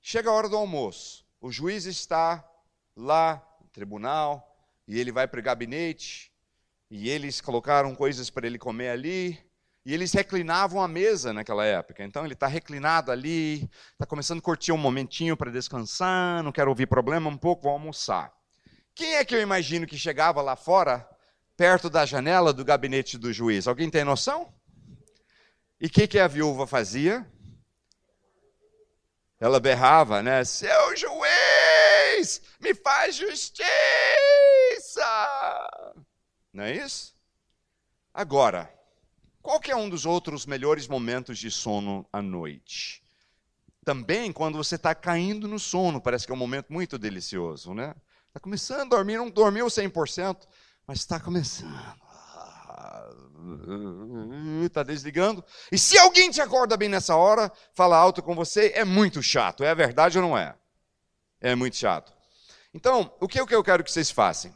[0.00, 2.44] chega a hora do almoço, o juiz está
[2.96, 4.47] lá no tribunal,
[4.88, 6.32] e ele vai para o gabinete,
[6.90, 9.38] e eles colocaram coisas para ele comer ali,
[9.88, 12.04] E eles reclinavam a mesa naquela época.
[12.04, 16.68] Então ele está reclinado ali, está começando a curtir um momentinho para descansar, não quero
[16.68, 18.30] ouvir problema, um pouco, vou almoçar.
[18.94, 21.08] Quem é que eu imagino que chegava lá fora,
[21.56, 23.66] perto da janela do gabinete do juiz?
[23.66, 24.52] Alguém tem noção?
[25.80, 27.26] E o que, que a viúva fazia?
[29.40, 30.44] Ela berrava, né?
[30.44, 34.17] Seu juiz, me faz justiça!
[36.52, 37.14] Não é isso?
[38.12, 38.72] Agora,
[39.42, 43.02] qual que é um dos outros melhores momentos de sono à noite?
[43.84, 47.94] Também quando você está caindo no sono, parece que é um momento muito delicioso, né?
[48.26, 50.46] Está começando a dormir, não dormiu 100%,
[50.86, 51.74] mas está começando.
[54.64, 55.44] Está desligando.
[55.72, 59.64] E se alguém te acorda bem nessa hora, fala alto com você, é muito chato.
[59.64, 60.54] É verdade ou não é?
[61.40, 62.12] É muito chato.
[62.74, 64.54] Então, o que eu quero que vocês façam?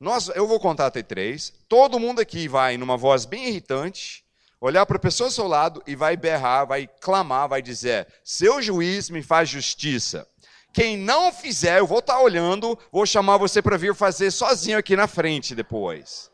[0.00, 1.52] Nós, eu vou contar até três.
[1.68, 4.24] Todo mundo aqui vai, numa voz bem irritante,
[4.58, 8.62] olhar para a pessoa ao seu lado e vai berrar, vai clamar, vai dizer: Seu
[8.62, 10.26] juiz me faz justiça.
[10.72, 14.78] Quem não fizer, eu vou estar tá olhando, vou chamar você para vir fazer sozinho
[14.78, 16.30] aqui na frente depois.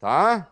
[0.00, 0.48] Tá?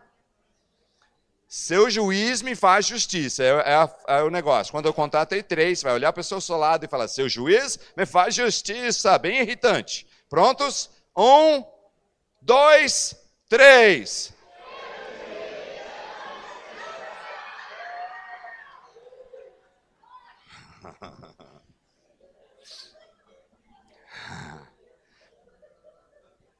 [1.47, 3.43] Seu juiz me faz justiça.
[3.43, 4.71] É, é, é, o negócio.
[4.71, 7.79] Quando eu contar até três, vai olhar para o seu lado e falar: Seu juiz
[7.95, 9.17] me faz justiça.
[9.17, 10.05] Bem irritante.
[10.29, 10.89] Prontos?
[11.15, 11.63] Um,
[12.41, 13.15] dois,
[13.47, 14.33] três.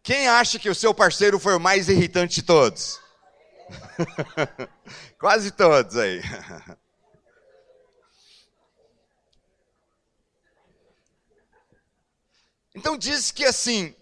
[0.03, 2.99] Quem acha que o seu parceiro foi o mais irritante de todos?
[5.17, 6.21] Quase todos aí.
[12.73, 13.93] Então diz que assim,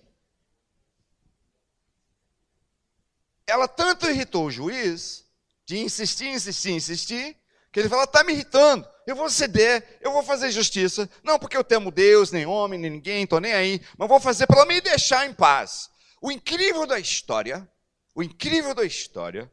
[3.49, 5.25] ela tanto irritou o juiz,
[5.65, 7.37] de insistir, insistir, insistir,
[7.71, 11.09] que ele fala: está me irritando, eu vou ceder, eu vou fazer justiça.
[11.23, 14.47] Não porque eu temo Deus, nem homem, nem ninguém, estou nem aí, mas vou fazer
[14.47, 15.89] para me deixar em paz.
[16.21, 17.69] O incrível da história,
[18.15, 19.51] o incrível da história,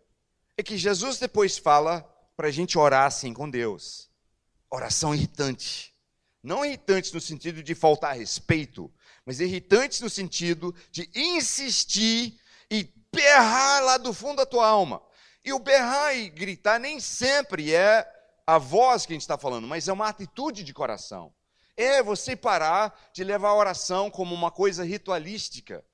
[0.57, 2.03] é que Jesus depois fala
[2.37, 4.11] para a gente orar assim com Deus.
[4.71, 5.95] Oração irritante.
[6.43, 8.93] Não irritante no sentido de faltar respeito,
[9.25, 12.39] mas irritante no sentido de insistir
[13.17, 15.03] berrar lá do fundo da tua alma.
[15.45, 18.07] E o berrar e gritar nem sempre é
[18.47, 21.33] a voz que a gente está falando, mas é uma atitude de coração.
[21.77, 25.85] É você parar de levar a oração como uma coisa ritualística,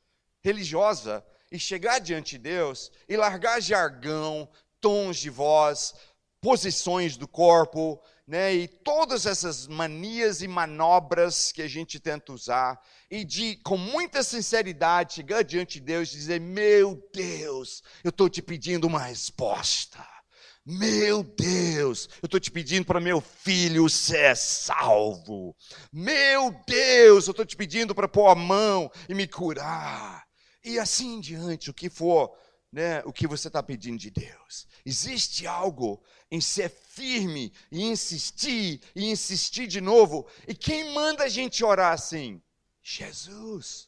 [0.43, 4.49] religiosa, e chegar diante de Deus e largar jargão,
[4.81, 5.95] tons de voz,
[6.41, 12.81] posições do corpo, né, e todas essas manias e manobras que a gente tenta usar,
[13.11, 18.29] e de, com muita sinceridade, chegar diante de Deus e dizer: Meu Deus, eu estou
[18.29, 20.07] te pedindo uma resposta.
[20.65, 25.57] Meu Deus, eu estou te pedindo para meu filho ser salvo.
[25.93, 30.25] Meu Deus, eu estou te pedindo para pôr a mão e me curar.
[30.65, 32.33] E assim em diante, o que for,
[32.73, 34.69] né, o que você está pedindo de Deus.
[34.87, 36.01] Existe algo
[36.33, 40.27] em ser firme e insistir e insistir de novo.
[40.49, 42.41] E quem manda a gente orar assim?
[42.83, 43.87] Jesus.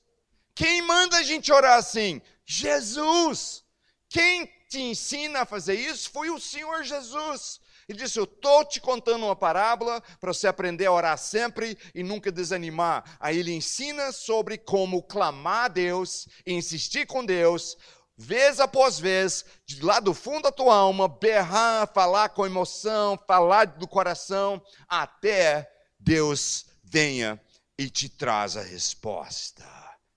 [0.54, 2.20] Quem manda a gente orar assim?
[2.44, 3.64] Jesus.
[4.11, 7.61] Quem te ensina a fazer isso foi o Senhor Jesus.
[7.88, 12.02] Ele disse: Eu estou te contando uma parábola para você aprender a orar sempre e
[12.02, 13.16] nunca desanimar.
[13.18, 17.76] Aí ele ensina sobre como clamar a Deus, insistir com Deus,
[18.16, 23.66] vez após vez, de lá do fundo da tua alma, berrar, falar com emoção, falar
[23.66, 27.40] do coração, até Deus venha
[27.79, 29.64] e te traz a resposta.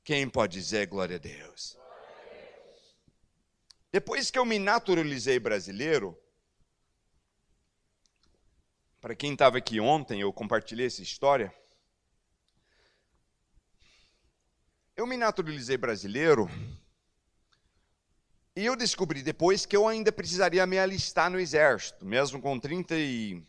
[0.03, 1.77] Quem pode dizer glória a Deus?
[3.91, 6.17] Depois que eu me naturalizei brasileiro,
[9.01, 11.53] para quem estava aqui ontem, eu compartilhei essa história.
[14.95, 16.49] Eu me naturalizei brasileiro
[18.57, 22.95] e eu descobri depois que eu ainda precisaria me alistar no exército, mesmo com 30
[22.95, 23.43] e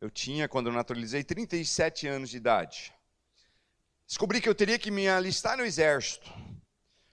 [0.00, 2.92] eu tinha quando eu naturalizei 37 anos de idade.
[4.04, 6.28] Descobri que eu teria que me alistar no exército.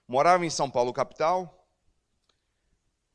[0.08, 1.70] Morava em São Paulo capital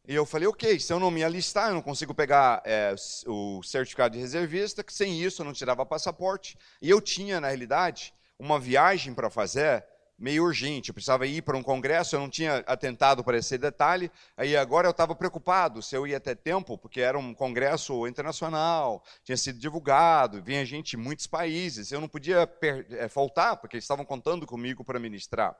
[0.06, 2.94] e eu falei, ok, se eu não me alistar, eu não consigo pegar é,
[3.26, 6.56] o certificado de reservista, que sem isso eu não tirava passaporte.
[6.80, 9.84] E eu tinha, na realidade, uma viagem para fazer
[10.18, 10.90] meio urgente.
[10.90, 14.10] Eu precisava ir para um congresso, eu não tinha atentado para esse detalhe.
[14.36, 19.02] Aí agora eu estava preocupado se eu ia ter tempo, porque era um congresso internacional,
[19.24, 21.92] tinha sido divulgado, vinha gente de muitos países.
[21.92, 22.48] Eu não podia
[22.90, 25.56] é, faltar, porque eles estavam contando comigo para ministrar.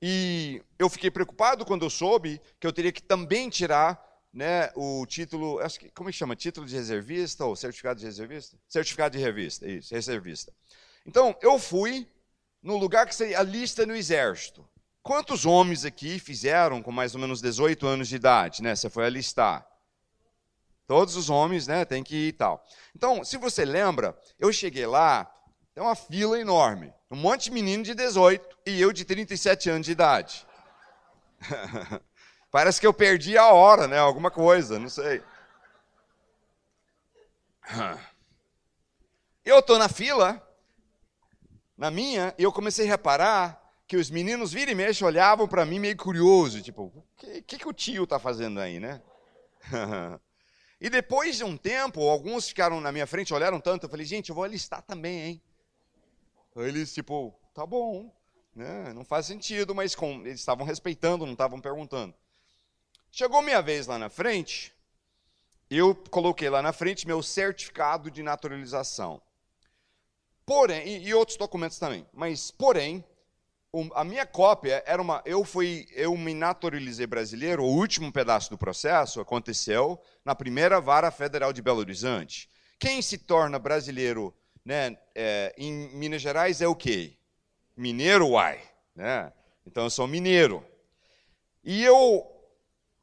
[0.00, 5.04] E eu fiquei preocupado quando eu soube que eu teria que também tirar né, o
[5.06, 6.34] título, acho que, como é que chama?
[6.34, 8.56] Título de reservista ou certificado de reservista?
[8.66, 10.52] Certificado de revista, isso, reservista.
[11.06, 12.08] Então, eu fui
[12.62, 14.66] no lugar que seria a lista no exército.
[15.02, 18.76] Quantos homens aqui fizeram com mais ou menos 18 anos de idade, né?
[18.76, 19.66] Você foi alistar.
[20.86, 22.64] Todos os homens, né, tem que ir e tal.
[22.94, 25.24] Então, se você lembra, eu cheguei lá,
[25.74, 26.92] tem uma fila enorme.
[27.10, 30.46] Um monte de menino de 18 e eu de 37 anos de idade.
[32.50, 33.98] Parece que eu perdi a hora, né?
[33.98, 35.22] Alguma coisa, não sei.
[39.44, 40.46] Eu estou na fila,
[41.82, 45.80] na minha, eu comecei a reparar que os meninos vira e mexe olhavam para mim
[45.80, 49.02] meio curioso, tipo, o que, que, que o tio está fazendo aí, né?
[50.80, 54.28] e depois de um tempo, alguns ficaram na minha frente, olharam tanto, eu falei, gente,
[54.28, 55.42] eu vou alistar também, hein?
[56.54, 58.14] Eles, tipo, tá bom,
[58.54, 58.92] né?
[58.92, 62.14] não faz sentido, mas com, eles estavam respeitando, não estavam perguntando.
[63.10, 64.72] Chegou minha vez lá na frente,
[65.68, 69.20] eu coloquei lá na frente meu certificado de naturalização.
[70.44, 73.04] Porém, e, outros documentos também, mas porém,
[73.94, 75.22] a minha cópia era uma.
[75.24, 77.64] Eu fui, eu me naturalizei brasileiro.
[77.64, 82.50] O último pedaço do processo aconteceu na primeira vara federal de Belo Horizonte.
[82.78, 87.16] Quem se torna brasileiro, né, é, em Minas Gerais é o quê?
[87.76, 88.60] Mineiro, uai,
[88.94, 89.32] né?
[89.66, 90.66] Então eu sou mineiro.
[91.64, 92.26] E eu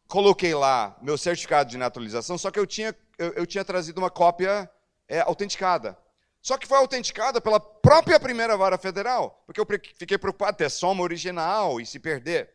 [0.07, 4.09] coloquei lá meu certificado de naturalização, só que eu tinha, eu, eu tinha trazido uma
[4.11, 4.69] cópia
[5.07, 5.97] é, autenticada.
[6.41, 11.03] Só que foi autenticada pela própria primeira vara federal, porque eu fiquei preocupado ter soma
[11.03, 12.49] original e se perder.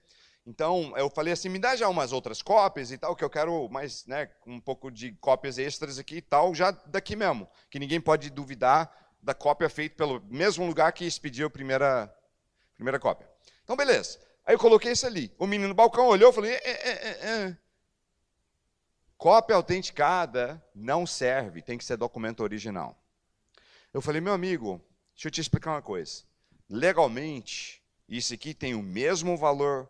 [0.47, 3.69] Então eu falei assim, me dá já umas outras cópias e tal, que eu quero
[3.69, 8.01] mais, né, um pouco de cópias extras aqui e tal, já daqui mesmo, que ninguém
[8.01, 8.91] pode duvidar
[9.23, 12.15] da cópia feita pelo mesmo lugar que expediu a primeira,
[12.75, 13.29] primeira cópia.
[13.63, 14.19] Então beleza.
[14.47, 15.35] Aí eu coloquei isso ali.
[15.39, 17.57] O menino no balcão olhou, e falei, é, é, é, é.
[19.17, 22.99] cópia autenticada não serve, tem que ser documento original.
[23.95, 26.25] Eu falei, meu amigo, deixa eu te explicar uma coisa.
[26.69, 29.89] Legalmente, isso aqui tem o mesmo valor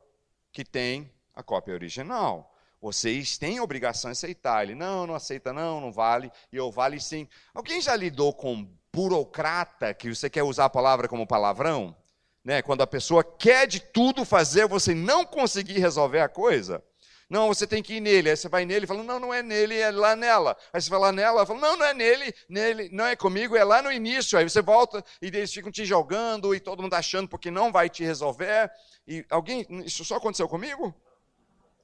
[0.52, 2.54] que tem a cópia original.
[2.82, 4.62] Vocês têm obrigação de aceitar.
[4.62, 6.30] Ele, não, não aceita, não, não vale.
[6.52, 7.26] E eu, vale sim.
[7.54, 11.96] Alguém já lidou com burocrata, que você quer usar a palavra como palavrão?
[12.44, 12.60] Né?
[12.60, 16.84] Quando a pessoa quer de tudo fazer, você não conseguir resolver a coisa?
[17.28, 18.30] Não, você tem que ir nele.
[18.30, 20.56] Aí você vai nele e fala, não, não é nele, é lá nela.
[20.72, 23.56] Aí você vai lá nela, ela fala, não, não é nele, nele, não é comigo,
[23.56, 24.38] é lá no início.
[24.38, 27.88] Aí você volta e eles ficam te jogando e todo mundo achando porque não vai
[27.88, 28.70] te resolver.
[29.06, 30.94] E alguém, isso só aconteceu comigo?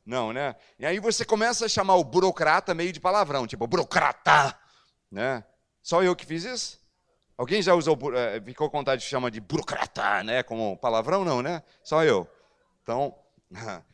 [0.04, 0.56] Não, né?
[0.78, 4.58] E aí você começa a chamar o burocrata meio de palavrão, tipo, burocrata,
[5.10, 5.44] né?
[5.82, 6.80] Só eu que fiz isso?
[7.36, 10.42] Alguém já usou, eh, ficou com vontade de chamar de burocrata, né?
[10.42, 11.62] Como palavrão, não, né?
[11.82, 12.28] Só eu.
[12.82, 13.14] Então,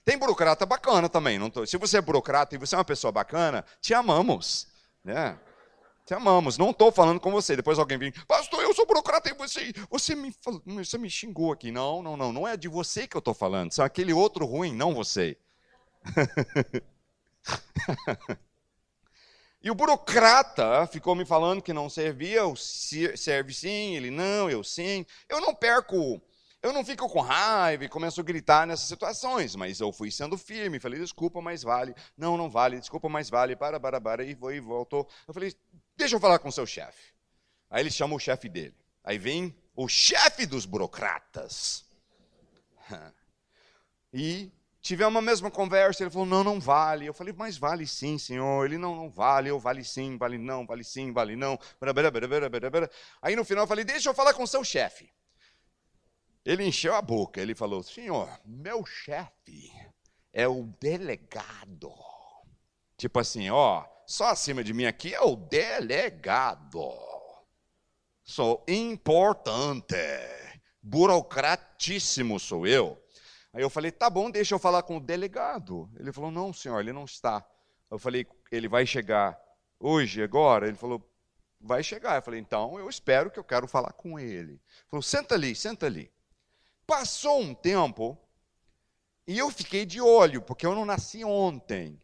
[0.05, 1.39] Tem burocrata bacana também.
[1.39, 4.69] Não tô, se você é burocrata e você é uma pessoa bacana, te amamos.
[5.03, 5.39] Né?
[6.05, 6.59] Te amamos.
[6.59, 7.57] Não estou falando com você.
[7.57, 10.33] Depois alguém vem, pastor, eu sou burocrata e você, você, me,
[10.67, 11.73] você me xingou aqui.
[11.73, 12.33] Não, não, não.
[12.33, 13.73] Não é de você que eu estou falando.
[13.73, 15.39] São aquele outro ruim, não você.
[19.63, 22.43] e o burocrata ficou me falando que não servia,
[23.17, 25.07] serve sim, ele não, eu sim.
[25.29, 26.21] Eu não perco
[26.67, 30.37] eu não fico com raiva e começo a gritar nessas situações, mas eu fui sendo
[30.37, 31.95] firme, falei, desculpa, mas vale.
[32.17, 35.09] Não, não vale, desculpa, mas vale, para, para, para, e foi, voltou.
[35.27, 35.55] Eu falei,
[35.97, 37.15] deixa eu falar com o seu chefe.
[37.71, 38.75] Aí ele chama o chefe dele.
[39.05, 41.85] Aí vem o chefe dos burocratas.
[44.19, 44.51] E
[44.81, 47.05] tivemos uma mesma conversa, ele falou, não, não vale.
[47.05, 48.65] Eu falei, mas vale sim, senhor.
[48.65, 51.59] Ele, não, não vale, eu vale sim, vale não, vale sim, vale não.
[53.21, 55.13] Aí no final eu falei, deixa eu falar com o seu chefe.
[56.47, 59.69] Ele encheu a boca, ele falou: Senhor, meu chefe
[60.33, 61.93] é o delegado.
[62.97, 66.89] Tipo assim, ó, só acima de mim aqui é o delegado.
[68.23, 69.97] Sou importante,
[70.81, 72.97] burocratíssimo sou eu.
[73.53, 75.91] Aí eu falei: tá bom, deixa eu falar com o delegado.
[75.99, 77.45] Ele falou: não, senhor, ele não está.
[77.91, 79.37] Eu falei: ele vai chegar
[79.81, 80.69] hoje, agora?
[80.69, 81.03] Ele falou:
[81.61, 82.15] vai chegar.
[82.15, 84.53] Eu falei: então eu espero que eu quero falar com ele.
[84.53, 86.15] Ele falou: senta ali, senta ali.
[86.87, 88.19] Passou um tempo
[89.27, 92.01] e eu fiquei de olho, porque eu não nasci ontem.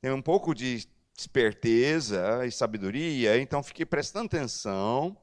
[0.00, 5.16] Tenho um pouco de esperteza e sabedoria, então fiquei prestando atenção.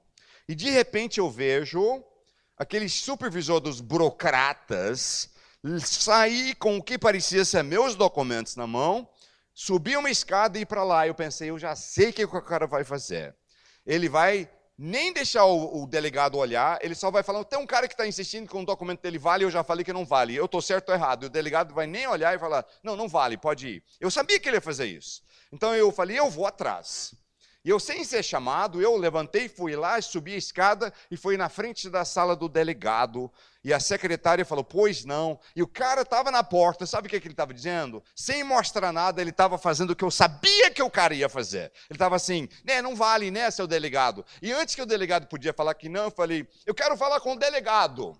[0.47, 2.03] E de repente eu vejo
[2.57, 5.33] aquele supervisor dos burocratas
[5.79, 9.09] sair com o que parecia ser meus documentos na mão,
[9.53, 11.07] subir uma escada e ir para lá.
[11.07, 13.35] Eu pensei, eu já sei o que o cara vai fazer.
[13.85, 17.87] Ele vai nem deixar o, o, delegado olhar, ele só vai falando, tem um cara
[17.87, 20.45] que está insistindo que um documento dele vale, eu já falei que não vale, eu
[20.45, 21.23] estou certo ou errado.
[21.23, 23.83] E o delegado vai nem olhar e falar, não, não vale, pode ir.
[23.99, 25.23] Eu sabia que ele ia fazer isso.
[25.51, 27.15] Então eu falei, eu vou atrás.
[27.65, 31.49] E eu, sem ser chamado, eu levantei, fui lá, subi a escada e fui na
[31.49, 33.31] frente da sala do delegado.
[33.63, 35.39] E a secretária falou, pois não.
[35.55, 38.03] E o cara estava na porta, sabe o que, que ele estava dizendo?
[38.15, 41.71] Sem mostrar nada, ele estava fazendo o que eu sabia que o cara ia fazer.
[41.89, 44.23] Ele estava assim, né, não vale, né, seu delegado?
[44.43, 47.33] E antes que o delegado podia falar que não, eu falei, eu quero falar com
[47.33, 48.15] o delegado.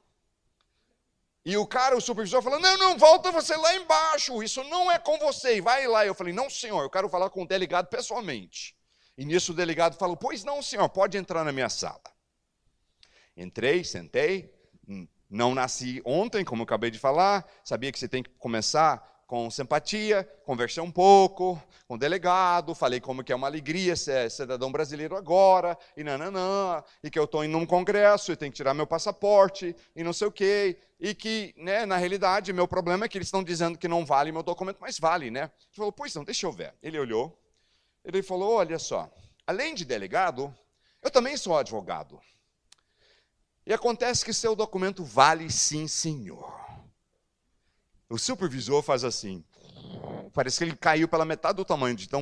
[1.45, 4.97] E o cara, o supervisor, falou: Não, não, volta você lá embaixo, isso não é
[4.97, 6.03] com você, vai lá.
[6.03, 8.75] Eu falei: Não, senhor, eu quero falar com o delegado pessoalmente.
[9.17, 12.01] E nisso o delegado falou: Pois não, senhor, pode entrar na minha sala.
[13.35, 14.53] Entrei, sentei.
[14.87, 17.45] Hum, não nasci ontem, como eu acabei de falar.
[17.63, 22.99] Sabia que você tem que começar com simpatia, conversei um pouco com o delegado, falei
[22.99, 27.43] como que é uma alegria ser cidadão brasileiro agora, e nananã, e que eu estou
[27.43, 31.13] indo num congresso e tenho que tirar meu passaporte, e não sei o quê, e
[31.13, 34.43] que, né, na realidade, meu problema é que eles estão dizendo que não vale meu
[34.43, 35.41] documento, mas vale, né?
[35.41, 36.73] Ele falou, pois não, deixa eu ver.
[36.81, 37.37] Ele olhou,
[38.05, 39.11] ele falou: Olha só,
[39.45, 40.55] além de delegado,
[41.01, 42.19] eu também sou advogado.
[43.65, 46.53] E acontece que seu documento vale sim, senhor.
[48.07, 49.43] O supervisor faz assim.
[50.33, 52.21] Parece que ele caiu pela metade do tamanho, de tão,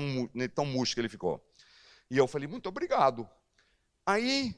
[0.55, 1.43] tão murcho que ele ficou.
[2.09, 3.27] E eu falei, muito obrigado.
[4.05, 4.55] Aí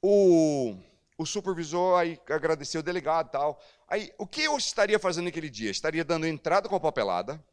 [0.00, 0.74] o,
[1.18, 3.62] o supervisor aí agradeceu o delegado e tal.
[3.88, 5.70] Aí o que eu estaria fazendo naquele dia?
[5.70, 7.44] Estaria dando entrada com a papelada,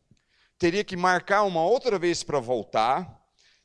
[0.60, 3.18] teria que marcar uma outra vez para voltar,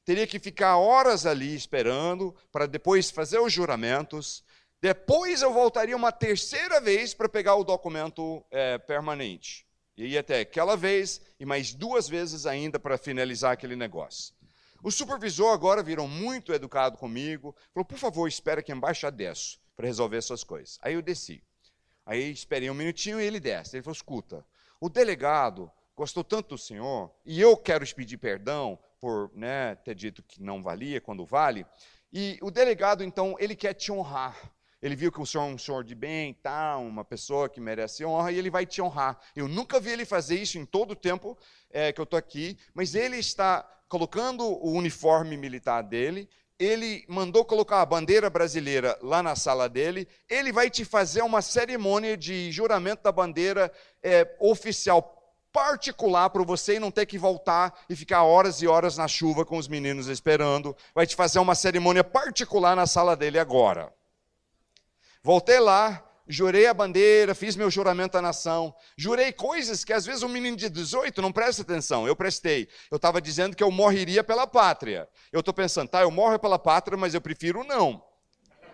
[0.04, 4.44] teria que ficar horas ali esperando para depois fazer os juramentos.
[4.80, 9.66] Depois eu voltaria uma terceira vez para pegar o documento é, permanente.
[9.96, 14.34] E ia até aquela vez e mais duas vezes ainda para finalizar aquele negócio.
[14.82, 19.86] O supervisor agora virou muito educado comigo, falou: por favor, espera que embaixo desço para
[19.86, 20.78] resolver essas coisas.
[20.82, 21.42] Aí eu desci.
[22.06, 23.76] Aí esperei um minutinho e ele desce.
[23.76, 24.44] Ele falou: escuta,
[24.80, 29.94] o delegado gostou tanto do Senhor, e eu quero te pedir perdão por né, ter
[29.94, 31.66] dito que não valia quando vale.
[32.12, 34.36] E o delegado, então, ele quer te honrar.
[34.80, 38.04] Ele viu que o senhor é um senhor de bem, tá, uma pessoa que merece
[38.04, 39.18] honra, e ele vai te honrar.
[39.34, 41.38] Eu nunca vi ele fazer isso em todo o tempo
[41.70, 46.28] é, que eu estou aqui, mas ele está colocando o uniforme militar dele,
[46.58, 51.42] ele mandou colocar a bandeira brasileira lá na sala dele, ele vai te fazer uma
[51.42, 53.72] cerimônia de juramento da bandeira
[54.02, 55.23] é, oficial
[55.54, 59.56] particular para você não ter que voltar e ficar horas e horas na chuva com
[59.56, 60.76] os meninos esperando.
[60.92, 63.94] Vai te fazer uma cerimônia particular na sala dele agora.
[65.22, 70.24] Voltei lá, jurei a bandeira, fiz meu juramento à nação, jurei coisas que às vezes
[70.24, 72.04] um menino de 18 não presta atenção.
[72.04, 72.68] Eu prestei.
[72.90, 75.08] Eu estava dizendo que eu morreria pela pátria.
[75.30, 78.04] Eu estou pensando, tá, eu morro pela pátria, mas eu prefiro não.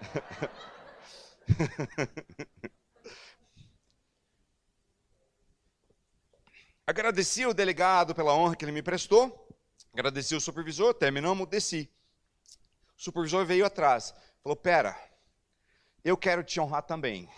[6.90, 9.48] Agradeci o delegado pela honra que ele me prestou,
[9.92, 11.88] agradeci o supervisor, terminamos, desci.
[12.98, 14.12] O supervisor veio atrás,
[14.42, 15.00] falou: Pera,
[16.04, 17.28] eu quero te honrar também.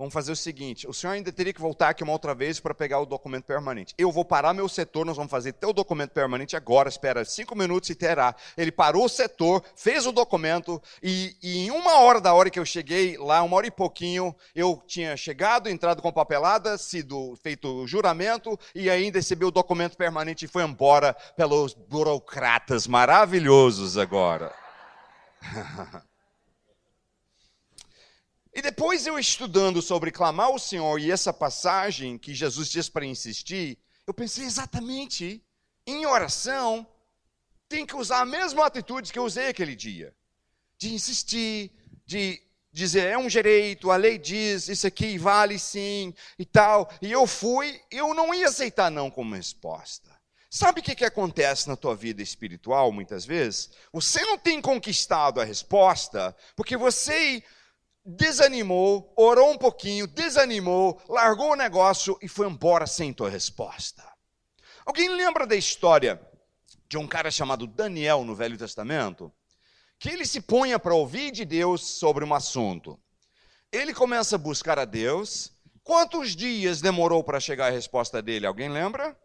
[0.00, 2.74] Vamos fazer o seguinte: o senhor ainda teria que voltar aqui uma outra vez para
[2.74, 3.94] pegar o documento permanente.
[3.98, 6.88] Eu vou parar meu setor, nós vamos fazer teu documento permanente agora.
[6.88, 8.34] Espera cinco minutos e terá.
[8.56, 12.58] Ele parou o setor, fez o documento, e, e, em uma hora da hora que
[12.58, 17.68] eu cheguei lá, uma hora e pouquinho, eu tinha chegado, entrado com papelada, sido feito
[17.68, 24.50] o juramento, e ainda recebi o documento permanente e foi embora pelos burocratas maravilhosos agora.
[28.52, 33.06] E depois eu estudando sobre clamar ao Senhor e essa passagem que Jesus diz para
[33.06, 35.44] insistir, eu pensei exatamente,
[35.86, 36.86] em oração,
[37.68, 40.12] tem que usar a mesma atitude que eu usei aquele dia.
[40.76, 41.70] De insistir,
[42.04, 42.42] de
[42.72, 46.90] dizer, é um direito, a lei diz, isso aqui vale sim e tal.
[47.00, 50.10] E eu fui, eu não ia aceitar não como resposta.
[50.50, 53.70] Sabe o que, que acontece na tua vida espiritual muitas vezes?
[53.92, 57.42] Você não tem conquistado a resposta porque você
[58.10, 64.02] desanimou, orou um pouquinho, desanimou, largou o negócio e foi embora sem tua resposta.
[64.84, 66.20] Alguém lembra da história
[66.88, 69.32] de um cara chamado Daniel no Velho Testamento?
[69.98, 72.98] Que ele se punha para ouvir de Deus sobre um assunto.
[73.70, 75.52] Ele começa a buscar a Deus.
[75.84, 78.46] Quantos dias demorou para chegar a resposta dele?
[78.46, 79.16] Alguém lembra?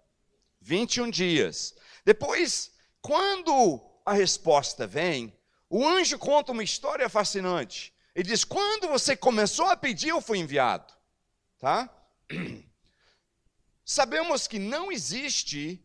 [0.62, 1.74] 21 dias.
[2.06, 2.72] Depois,
[3.02, 5.36] quando a resposta vem,
[5.70, 7.95] o anjo conta uma história fascinante.
[8.16, 10.94] Ele diz: quando você começou a pedir, eu fui enviado.
[11.60, 11.90] Tá?
[13.84, 15.84] Sabemos que não existe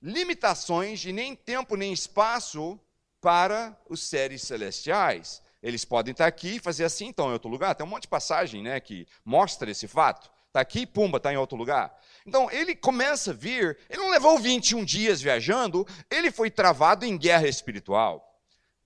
[0.00, 2.78] limitações de nem tempo nem espaço
[3.20, 5.42] para os seres celestiais.
[5.62, 7.74] Eles podem estar aqui e fazer assim, então, em outro lugar.
[7.74, 10.30] Tem um monte de passagem né, que mostra esse fato.
[10.46, 11.94] Está aqui, pumba, está em outro lugar.
[12.26, 17.16] Então, ele começa a vir, ele não levou 21 dias viajando, ele foi travado em
[17.16, 18.29] guerra espiritual.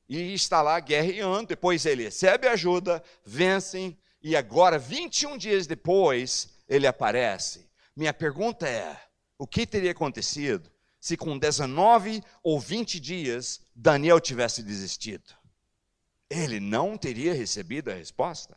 [0.09, 6.86] E está lá guerreando, depois ele recebe ajuda, vencem, e agora, 21 dias depois, ele
[6.86, 7.68] aparece.
[7.94, 8.98] Minha pergunta é:
[9.38, 15.34] o que teria acontecido se com 19 ou 20 dias Daniel tivesse desistido?
[16.30, 18.57] Ele não teria recebido a resposta?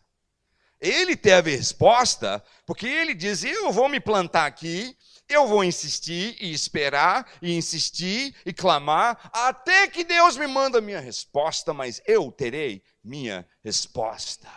[0.80, 4.96] Ele teve resposta porque ele diz: Eu vou me plantar aqui,
[5.30, 10.82] eu vou insistir e esperar, e insistir e clamar, até que Deus me manda a
[10.82, 14.50] minha resposta, mas eu terei minha resposta.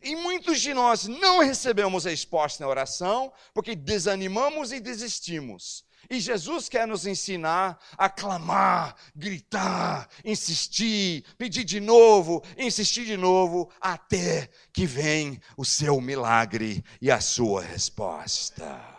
[0.00, 5.84] E muitos de nós não recebemos a resposta na oração porque desanimamos e desistimos.
[6.08, 13.70] E Jesus quer nos ensinar a clamar, gritar, insistir, pedir de novo, insistir de novo,
[13.80, 18.97] até que vem o seu milagre e a sua resposta.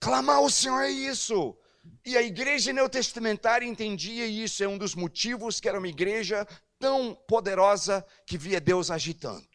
[0.00, 1.54] Clamar ao Senhor é isso.
[2.04, 6.46] E a igreja neotestamentária entendia isso, é um dos motivos que era uma igreja
[6.78, 9.46] tão poderosa que via Deus agitando.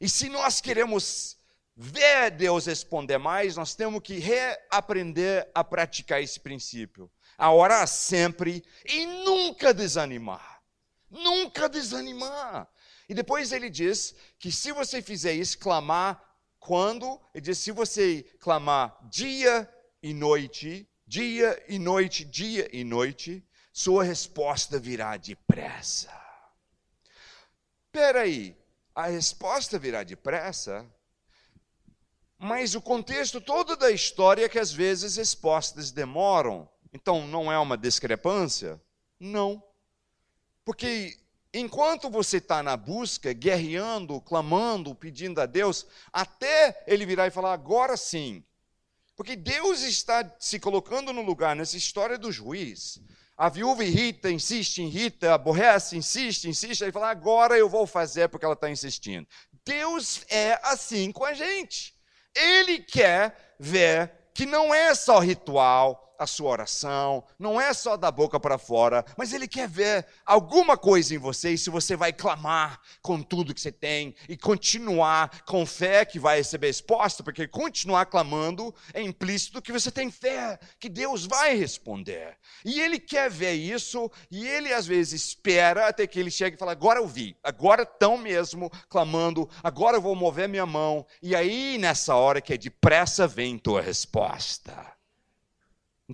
[0.00, 1.38] E se nós queremos
[1.76, 7.10] ver Deus responder mais, nós temos que reaprender a praticar esse princípio.
[7.38, 10.62] A orar sempre e nunca desanimar.
[11.08, 12.68] Nunca desanimar.
[13.08, 16.22] E depois ele diz que se você fizer isso, clamar
[16.58, 17.20] quando?
[17.34, 19.68] Ele diz: se você clamar dia
[20.04, 23.42] e noite, dia e noite, dia e noite,
[23.72, 26.12] sua resposta virá depressa.
[27.86, 28.54] Espera aí,
[28.94, 30.86] a resposta virá depressa,
[32.38, 36.68] mas o contexto todo da história é que às vezes respostas demoram.
[36.92, 38.78] Então não é uma discrepância?
[39.18, 39.64] Não.
[40.66, 41.16] Porque
[41.50, 47.54] enquanto você está na busca, guerreando, clamando, pedindo a Deus, até ele virar e falar,
[47.54, 48.44] agora sim.
[49.16, 53.00] Porque Deus está se colocando no lugar, nessa história do juiz,
[53.36, 56.82] a viúva irrita, insiste, irrita, aborrece, insiste, insiste.
[56.82, 59.26] Ele fala, agora eu vou fazer porque ela está insistindo.
[59.64, 61.94] Deus é assim com a gente.
[62.34, 68.10] Ele quer ver que não é só ritual, a sua oração, não é só da
[68.10, 72.12] boca para fora, mas Ele quer ver alguma coisa em você e se você vai
[72.12, 77.46] clamar com tudo que você tem e continuar com fé que vai receber resposta, porque
[77.48, 82.36] continuar clamando é implícito que você tem fé, que Deus vai responder.
[82.64, 86.58] E Ele quer ver isso e Ele às vezes espera até que Ele chegue e
[86.58, 91.06] fale: agora eu vi, agora estão mesmo clamando, agora eu vou mover minha mão.
[91.22, 94.93] E aí nessa hora que é depressa vem tua resposta.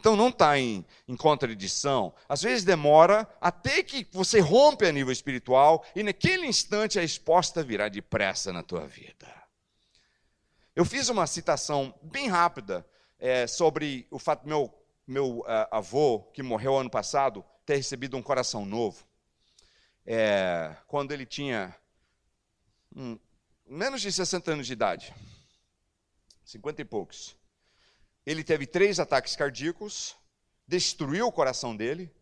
[0.00, 2.14] Então não está em, em contradição.
[2.26, 7.62] Às vezes demora até que você rompe a nível espiritual e naquele instante a resposta
[7.62, 9.28] virá depressa na tua vida.
[10.74, 12.86] Eu fiz uma citação bem rápida
[13.18, 14.72] é, sobre o fato meu,
[15.06, 19.04] meu uh, avô, que morreu ano passado, ter recebido um coração novo.
[20.06, 21.76] É, quando ele tinha
[22.96, 23.18] um,
[23.66, 25.14] menos de 60 anos de idade,
[26.42, 27.38] 50 e poucos.
[28.24, 30.16] Ele teve três ataques cardíacos,
[30.66, 32.14] destruiu o coração dele.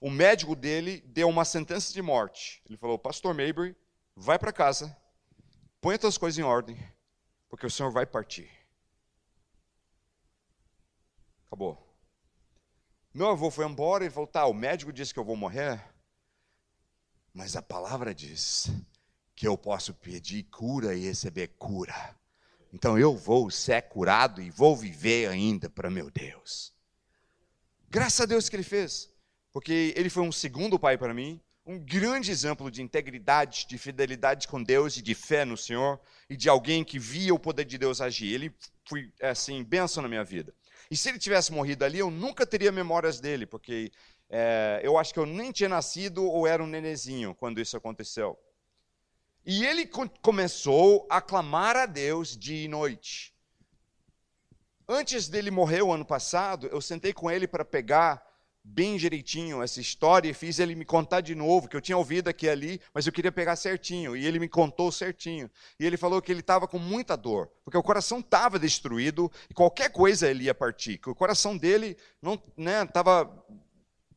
[0.00, 2.62] O médico dele deu uma sentença de morte.
[2.66, 3.76] Ele falou: Pastor Maybury,
[4.14, 4.96] vai para casa,
[5.80, 6.78] põe as tuas coisas em ordem,
[7.48, 8.50] porque o Senhor vai partir.
[11.46, 11.88] Acabou.
[13.14, 15.82] Meu avô foi embora e falou: Tá, o médico disse que eu vou morrer,
[17.32, 18.70] mas a palavra diz
[19.34, 22.16] que eu posso pedir cura e receber cura.
[22.72, 26.72] Então eu vou ser curado e vou viver ainda para meu Deus.
[27.88, 29.08] Graças a Deus que ele fez,
[29.52, 34.48] porque ele foi um segundo pai para mim, um grande exemplo de integridade, de fidelidade
[34.48, 37.76] com Deus e de fé no Senhor e de alguém que via o poder de
[37.76, 38.32] Deus agir.
[38.32, 38.54] Ele
[38.86, 40.54] foi assim benção na minha vida.
[40.90, 43.92] E se ele tivesse morrido ali, eu nunca teria memórias dele, porque
[44.30, 48.38] é, eu acho que eu nem tinha nascido ou era um nenezinho quando isso aconteceu.
[49.50, 49.88] E ele
[50.20, 53.32] começou a clamar a Deus dia e noite.
[54.86, 58.22] Antes dele morrer o ano passado, eu sentei com ele para pegar
[58.62, 62.28] bem direitinho essa história e fiz ele me contar de novo, que eu tinha ouvido
[62.28, 64.14] aqui e ali, mas eu queria pegar certinho.
[64.14, 65.50] E ele me contou certinho.
[65.80, 69.54] E ele falou que ele estava com muita dor, porque o coração estava destruído e
[69.54, 70.98] qualquer coisa ele ia partir.
[70.98, 73.32] Que o coração dele não estava né,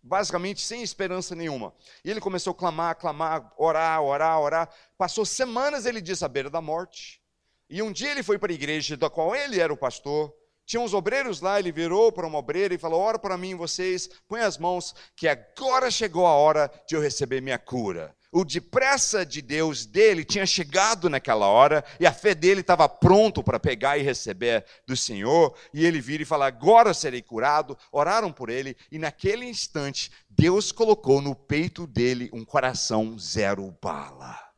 [0.04, 1.74] basicamente sem esperança nenhuma.
[2.04, 4.70] E ele começou a clamar, clamar, orar, orar, orar.
[4.97, 7.22] Passou semanas ele disse à beira da morte.
[7.70, 10.34] E um dia ele foi para a igreja da qual ele era o pastor
[10.72, 14.08] tinha uns obreiros lá, ele virou para uma obreira e falou: Ora para mim, vocês,
[14.26, 18.16] põe as mãos, que agora chegou a hora de eu receber minha cura.
[18.34, 23.44] O depressa de Deus dele tinha chegado naquela hora e a fé dele estava pronto
[23.44, 25.54] para pegar e receber do Senhor.
[25.74, 27.78] E ele vira e fala: Agora serei curado.
[27.92, 34.51] Oraram por ele e naquele instante Deus colocou no peito dele um coração zero bala.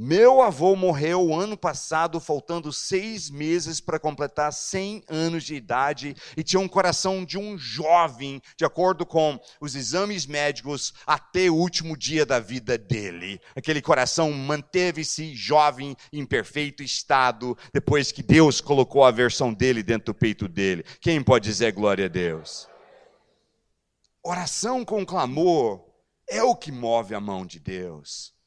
[0.00, 6.44] Meu avô morreu ano passado, faltando seis meses para completar 100 anos de idade, e
[6.44, 11.96] tinha um coração de um jovem, de acordo com os exames médicos, até o último
[11.96, 13.40] dia da vida dele.
[13.56, 20.12] Aquele coração manteve-se jovem, em perfeito estado, depois que Deus colocou a versão dele dentro
[20.12, 20.84] do peito dele.
[21.00, 22.68] Quem pode dizer glória a Deus?
[24.22, 25.84] Oração com clamor
[26.30, 28.37] é o que move a mão de Deus.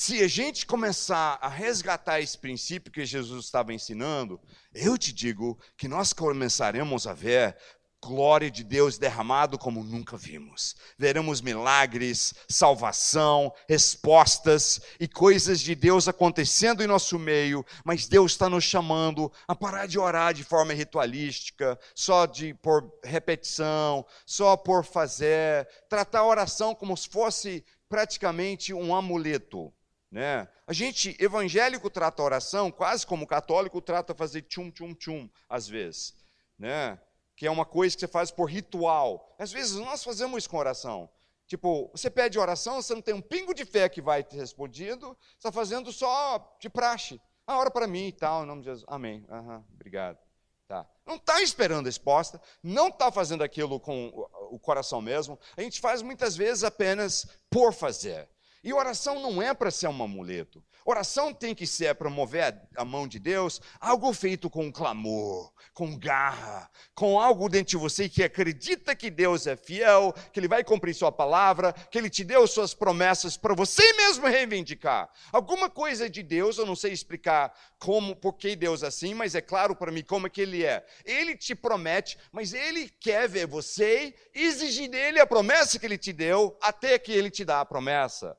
[0.00, 4.40] Se a gente começar a resgatar esse princípio que Jesus estava ensinando,
[4.72, 7.56] eu te digo que nós começaremos a ver
[8.00, 10.76] glória de Deus derramado como nunca vimos.
[10.96, 18.48] Veremos milagres, salvação, respostas e coisas de Deus acontecendo em nosso meio, mas Deus está
[18.48, 24.84] nos chamando a parar de orar de forma ritualística, só de por repetição, só por
[24.84, 29.74] fazer, tratar a oração como se fosse praticamente um amuleto.
[30.10, 30.48] Né?
[30.66, 35.68] A gente, evangélico, trata a oração quase como católico trata fazer tchum, tchum, tchum, às
[35.68, 36.14] vezes.
[36.58, 36.98] Né?
[37.36, 39.34] Que é uma coisa que você faz por ritual.
[39.38, 41.10] Às vezes nós fazemos isso com oração.
[41.46, 45.16] Tipo, você pede oração, você não tem um pingo de fé que vai ter respondido,
[45.36, 47.20] está fazendo só de praxe.
[47.46, 48.84] Ah, ora para mim e tal, em nome de Jesus.
[48.86, 49.24] Amém.
[49.30, 50.18] Uhum, obrigado.
[50.66, 50.86] Tá.
[51.06, 54.08] Não está esperando a resposta, não está fazendo aquilo com
[54.50, 55.38] o coração mesmo.
[55.56, 58.28] A gente faz muitas vezes apenas por fazer.
[58.62, 60.62] E oração não é para ser um amuleto.
[60.84, 65.94] Oração tem que ser para mover a mão de Deus, algo feito com clamor, com
[65.98, 70.64] garra, com algo dentro de você que acredita que Deus é fiel, que Ele vai
[70.64, 75.10] cumprir Sua palavra, que Ele te deu Suas promessas para você mesmo reivindicar.
[75.30, 79.34] Alguma coisa de Deus, eu não sei explicar como, por que Deus é assim, mas
[79.34, 80.84] é claro para mim como é que Ele é.
[81.04, 86.14] Ele te promete, mas Ele quer ver você exigir dele a promessa que Ele te
[86.14, 88.34] deu, até que Ele te dá a promessa.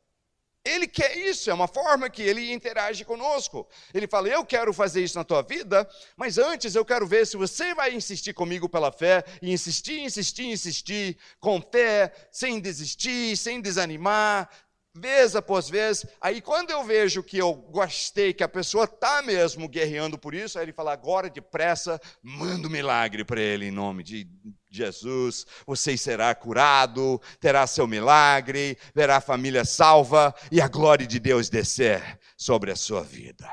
[0.65, 3.67] Ele quer isso, é uma forma que ele interage conosco.
[3.93, 7.37] Ele fala: Eu quero fazer isso na tua vida, mas antes eu quero ver se
[7.37, 13.61] você vai insistir comigo pela fé, e insistir, insistir, insistir, com fé, sem desistir, sem
[13.61, 14.49] desanimar,
[14.93, 16.05] vez após vez.
[16.19, 20.59] Aí quando eu vejo que eu gostei, que a pessoa está mesmo guerreando por isso,
[20.59, 24.27] aí ele fala: agora depressa, manda um milagre para ele em nome de
[24.69, 25.45] Jesus.
[25.65, 31.49] Você será curado, terá seu milagre, verá a família salva e a glória de Deus
[31.49, 33.49] descer sobre a sua vida.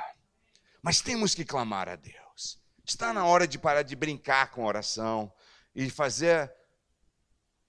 [0.82, 2.60] Mas temos que clamar a Deus.
[2.84, 5.32] Está na hora de parar de brincar com oração
[5.74, 6.52] e fazer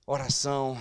[0.05, 0.77] oração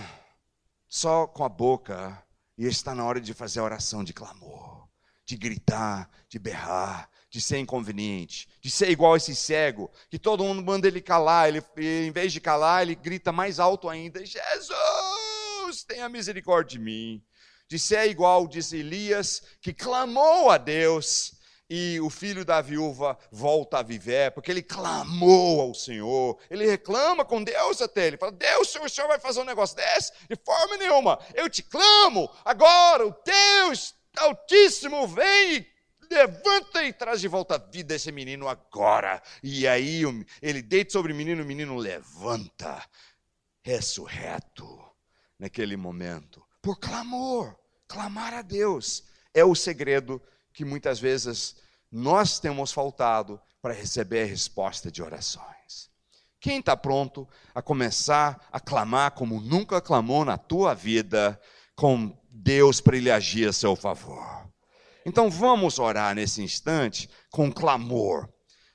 [0.87, 2.23] só com a boca
[2.57, 4.87] e está na hora de fazer oração de clamor,
[5.25, 10.63] de gritar, de berrar, de ser inconveniente, de ser igual esse cego, que todo mundo
[10.63, 16.07] manda ele calar, ele, em vez de calar, ele grita mais alto ainda: Jesus, tenha
[16.09, 17.23] misericórdia de mim.
[17.69, 21.33] De ser igual, diz Elias, que clamou a Deus
[21.69, 27.25] e o filho da viúva volta a viver, porque ele clamou ao Senhor, ele reclama
[27.25, 30.13] com Deus até, ele fala, Deus, o Senhor vai fazer um negócio desse?
[30.29, 35.76] De forma nenhuma, eu te clamo, agora o Deus Altíssimo vem e
[36.09, 39.21] levanta e traz de volta a vida esse menino agora.
[39.41, 40.03] E aí
[40.41, 42.83] ele deita sobre o menino, o menino levanta,
[43.61, 44.87] ressurreto,
[45.37, 47.55] naquele momento, por clamor,
[47.87, 49.03] clamar a Deus,
[49.33, 51.55] é o segredo que muitas vezes
[51.91, 55.89] nós temos faltado para receber a resposta de orações.
[56.39, 61.39] Quem está pronto a começar a clamar como nunca clamou na tua vida,
[61.75, 64.46] com Deus para ele agir a seu favor?
[65.07, 68.27] Então vamos orar nesse instante com clamor.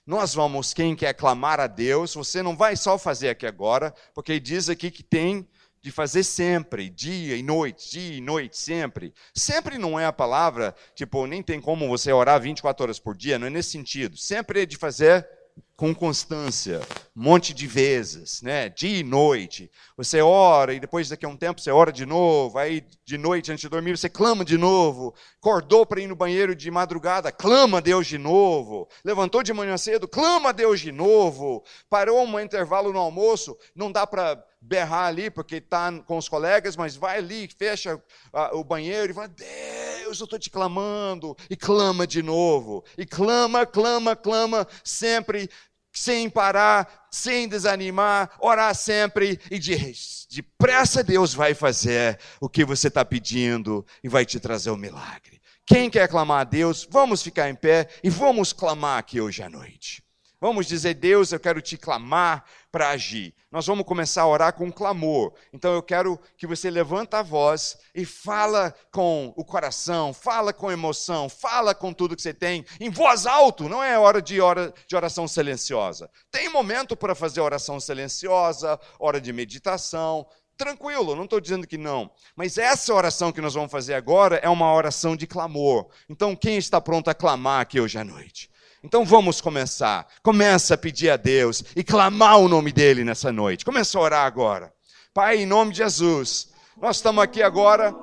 [0.06, 4.40] Nós vamos, quem quer clamar a Deus, você não vai só fazer aqui agora, porque
[4.40, 5.46] diz aqui que tem
[5.82, 9.12] de fazer sempre, dia e noite, dia e noite, sempre.
[9.34, 13.38] Sempre não é a palavra, tipo, nem tem como você orar 24 horas por dia,
[13.38, 14.16] não é nesse sentido.
[14.16, 15.28] Sempre é de fazer
[15.76, 16.80] com constância,
[17.16, 18.68] um monte de vezes, né?
[18.68, 19.68] Dia e noite.
[19.96, 23.50] Você ora e depois daqui a um tempo você ora de novo, aí de noite
[23.50, 25.12] antes de dormir você clama de novo.
[25.40, 28.88] Acordou para ir no banheiro de madrugada, clama a Deus de novo.
[29.04, 31.64] Levantou de manhã cedo, clama a Deus de novo.
[31.90, 36.76] Parou um intervalo no almoço, não dá para berrar ali porque está com os colegas,
[36.76, 41.36] mas vai ali, fecha uh, o banheiro e fala: Deus, eu estou te clamando.
[41.50, 42.84] E clama de novo.
[42.96, 45.50] E clama, clama, clama, sempre
[45.92, 49.92] sem parar, sem desanimar, orar sempre e de,
[50.30, 55.40] depressa Deus vai fazer o que você está pedindo e vai te trazer o milagre.
[55.66, 59.50] Quem quer clamar a Deus, vamos ficar em pé e vamos clamar aqui hoje à
[59.50, 60.02] noite.
[60.40, 63.34] Vamos dizer, Deus, eu quero te clamar para agir.
[63.50, 65.34] Nós vamos começar a orar com clamor.
[65.52, 70.72] Então eu quero que você levanta a voz e fala com o coração, fala com
[70.72, 74.72] emoção, fala com tudo que você tem, em voz alta, não é hora de, hora
[74.88, 76.10] de oração silenciosa.
[76.30, 82.10] Tem momento para fazer oração silenciosa, hora de meditação, tranquilo, não estou dizendo que não.
[82.34, 85.88] Mas essa oração que nós vamos fazer agora é uma oração de clamor.
[86.08, 88.50] Então, quem está pronto a clamar aqui hoje à noite?
[88.84, 90.08] Então vamos começar.
[90.22, 93.64] Começa a pedir a Deus e clamar o nome dele nessa noite.
[93.64, 94.72] Começa a orar agora.
[95.14, 96.48] Pai, em nome de Jesus,
[96.80, 97.94] nós estamos aqui agora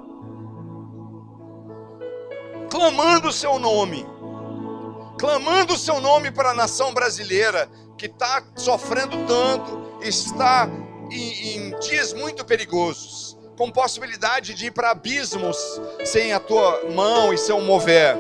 [2.70, 4.06] clamando o seu nome.
[5.20, 10.70] Clamando o seu nome para a nação brasileira que está sofrendo tanto, está
[11.12, 15.58] em, em dias muito perigosos, com possibilidade de ir para abismos
[16.06, 18.16] sem a tua mão e seu mover.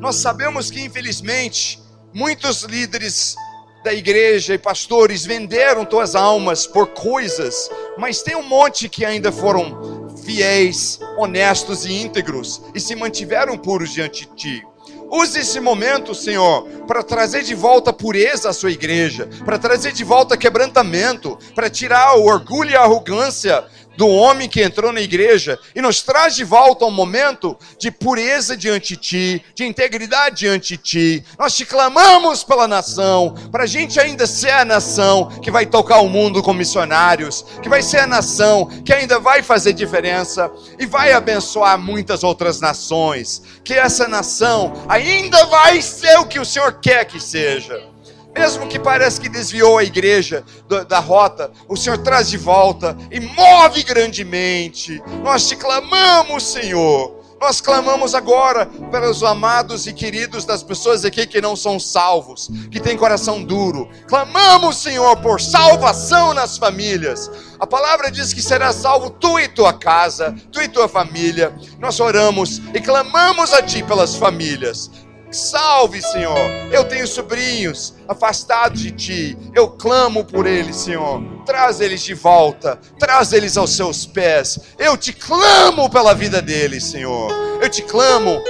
[0.00, 1.82] Nós sabemos que, infelizmente,
[2.14, 3.34] Muitos líderes
[3.82, 9.32] da igreja e pastores venderam tuas almas por coisas, mas tem um monte que ainda
[9.32, 14.62] foram fiéis, honestos e íntegros e se mantiveram puros diante de ti.
[15.10, 20.04] Use esse momento, Senhor, para trazer de volta pureza à sua igreja, para trazer de
[20.04, 23.64] volta quebrantamento, para tirar o orgulho e a arrogância
[23.96, 28.56] do homem que entrou na igreja e nos traz de volta um momento de pureza
[28.56, 31.24] diante de ti, de integridade diante de ti.
[31.38, 35.98] Nós te clamamos pela nação, para a gente ainda ser a nação que vai tocar
[36.00, 40.86] o mundo com missionários, que vai ser a nação que ainda vai fazer diferença e
[40.86, 43.42] vai abençoar muitas outras nações.
[43.64, 47.93] Que essa nação ainda vai ser o que o Senhor quer que seja
[48.36, 50.44] mesmo que pareça que desviou a igreja
[50.88, 55.02] da rota, o Senhor traz de volta e move grandemente.
[55.22, 57.24] Nós te clamamos, Senhor.
[57.40, 62.80] Nós clamamos agora pelos amados e queridos das pessoas aqui que não são salvos, que
[62.80, 63.88] têm coração duro.
[64.08, 67.30] Clamamos, Senhor, por salvação nas famílias.
[67.60, 71.54] A palavra diz que será salvo tu e tua casa, tu e tua família.
[71.78, 74.90] Nós oramos e clamamos a ti pelas famílias.
[75.34, 76.38] Salve, Senhor.
[76.72, 79.38] Eu tenho sobrinhos afastados de ti.
[79.54, 81.22] Eu clamo por eles, Senhor.
[81.44, 82.78] Traz eles de volta.
[82.98, 84.58] Traz eles aos seus pés.
[84.78, 87.30] Eu te clamo pela vida deles, Senhor.
[87.60, 88.40] Eu te clamo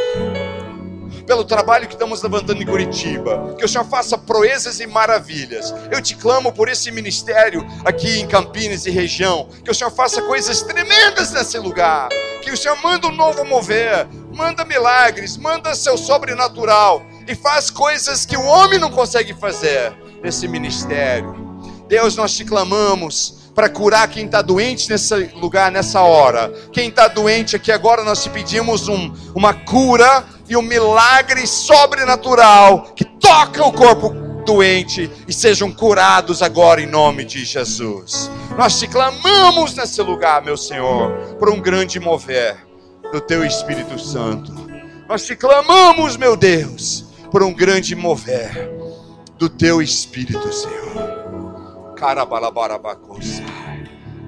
[1.27, 3.55] pelo trabalho que estamos levantando em Curitiba.
[3.59, 5.75] Que o Senhor faça proezas e maravilhas.
[5.91, 9.49] Eu te clamo por esse ministério aqui em Campinas e região.
[9.65, 12.09] Que o Senhor faça coisas tremendas nesse lugar.
[12.43, 18.27] Que o Senhor manda um novo mover, manda milagres, manda seu sobrenatural e faz coisas
[18.27, 21.35] que o homem não consegue fazer nesse ministério.
[21.89, 26.53] Deus, nós te clamamos para curar quem está doente nesse lugar, nessa hora.
[26.73, 32.93] Quem está doente aqui agora, nós te pedimos um, uma cura e um milagre sobrenatural
[32.95, 38.31] que toca o corpo doente e sejam curados agora em nome de Jesus.
[38.57, 42.57] Nós te clamamos nesse lugar, meu Senhor, por um grande mover
[43.11, 44.53] do teu Espírito Santo.
[45.09, 48.71] Nós te clamamos, meu Deus, por um grande mover
[49.39, 51.95] do teu Espírito, Senhor.
[51.97, 53.34] Carabalabarabacosa.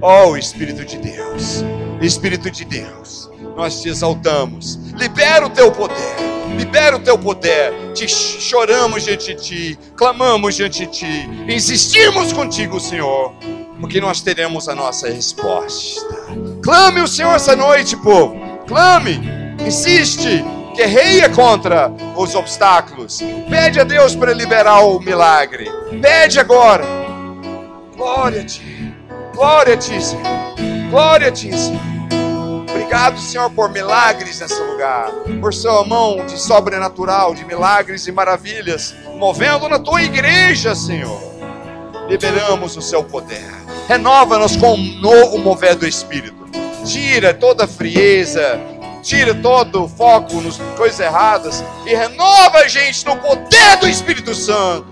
[0.00, 1.64] Oh, Espírito de Deus,
[2.02, 4.78] Espírito de Deus, nós te exaltamos.
[4.94, 6.16] Libera o teu poder,
[6.56, 7.72] libera o teu poder.
[7.94, 13.32] Te choramos diante de ti, clamamos diante de ti, insistimos contigo, Senhor,
[13.80, 16.14] porque nós teremos a nossa resposta.
[16.62, 18.36] Clame o Senhor essa noite, povo.
[18.66, 19.18] Clame,
[19.66, 20.44] insiste,
[20.76, 23.22] guerreia contra os obstáculos.
[23.48, 25.70] Pede a Deus para liberar o milagre.
[26.02, 26.84] Pede agora.
[27.96, 28.75] Glória a Ti.
[29.36, 30.24] Glória a Ti, Senhor.
[30.90, 31.82] Glória a Ti, Senhor.
[32.70, 35.10] Obrigado, Senhor, por milagres nesse lugar.
[35.42, 41.20] Por sua mão de sobrenatural, de milagres e maravilhas, movendo na tua igreja, Senhor.
[42.08, 43.46] Liberamos o seu poder.
[43.86, 46.46] Renova-nos com um novo mover do Espírito.
[46.86, 48.58] Tira toda a frieza,
[49.02, 54.34] tira todo o foco nas coisas erradas e renova a gente no poder do Espírito
[54.34, 54.86] Santo.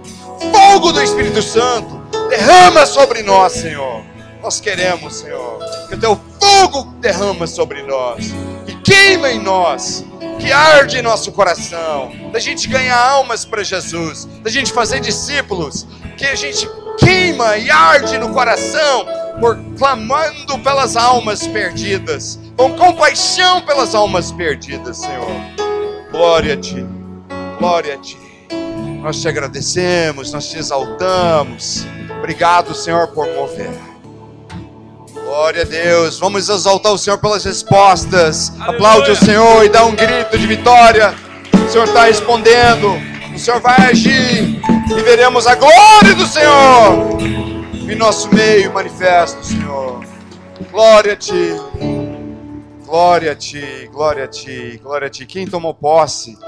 [0.53, 1.97] Fogo do Espírito Santo
[2.28, 4.14] derrama sobre nós, Senhor.
[4.45, 8.26] Nós queremos, Senhor, que o teu fogo derrama sobre nós
[8.66, 10.05] e queima em nós,
[10.38, 15.86] que arde em nosso coração, da gente ganhar almas para Jesus, da gente fazer discípulos,
[16.18, 16.68] que a gente
[16.99, 19.07] queima e arde no coração
[19.40, 25.26] por clamando pelas almas perdidas, com compaixão pelas almas perdidas, Senhor.
[26.11, 26.84] Glória a ti.
[27.59, 28.18] Glória a ti.
[29.01, 31.86] Nós te agradecemos, nós te exaltamos.
[32.18, 33.93] Obrigado, Senhor, por mover.
[35.35, 36.20] Glória a Deus.
[36.20, 38.51] Vamos exaltar o Senhor pelas respostas.
[38.51, 38.70] Aleluia.
[38.70, 41.12] Aplaude o Senhor e dá um grito de vitória.
[41.53, 42.93] O Senhor está respondendo.
[43.35, 44.61] O Senhor vai agir.
[44.89, 50.05] E veremos a glória do Senhor em nosso meio manifesto, Senhor.
[50.70, 51.57] Glória a Ti.
[52.87, 55.26] Glória a Ti, glória a Ti, glória a Ti.
[55.26, 56.39] Quem tomou posse?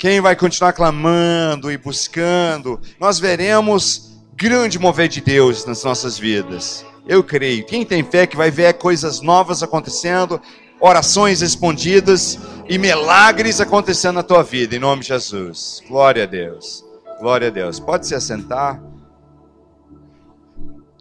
[0.00, 2.80] Quem vai continuar clamando e buscando?
[2.98, 6.84] Nós veremos grande mover de Deus nas nossas vidas.
[7.06, 7.66] Eu creio.
[7.66, 10.40] Quem tem fé que vai ver coisas novas acontecendo,
[10.80, 12.38] orações respondidas
[12.68, 15.82] e milagres acontecendo na tua vida, em nome de Jesus.
[15.88, 16.84] Glória a Deus.
[17.18, 17.80] Glória a Deus.
[17.80, 18.80] Pode se assentar.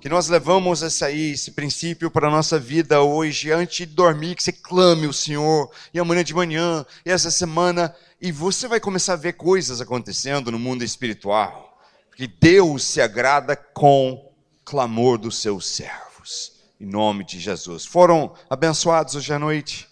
[0.01, 4.33] Que nós levamos esse aí, esse princípio para a nossa vida hoje, antes de dormir,
[4.33, 8.79] que você clame o Senhor, e amanhã de manhã, e essa semana, e você vai
[8.79, 11.79] começar a ver coisas acontecendo no mundo espiritual.
[12.09, 14.30] Porque Deus se agrada com
[14.71, 16.53] clamor dos seus servos.
[16.79, 17.85] Em nome de Jesus.
[17.85, 19.85] Foram abençoados hoje à noite?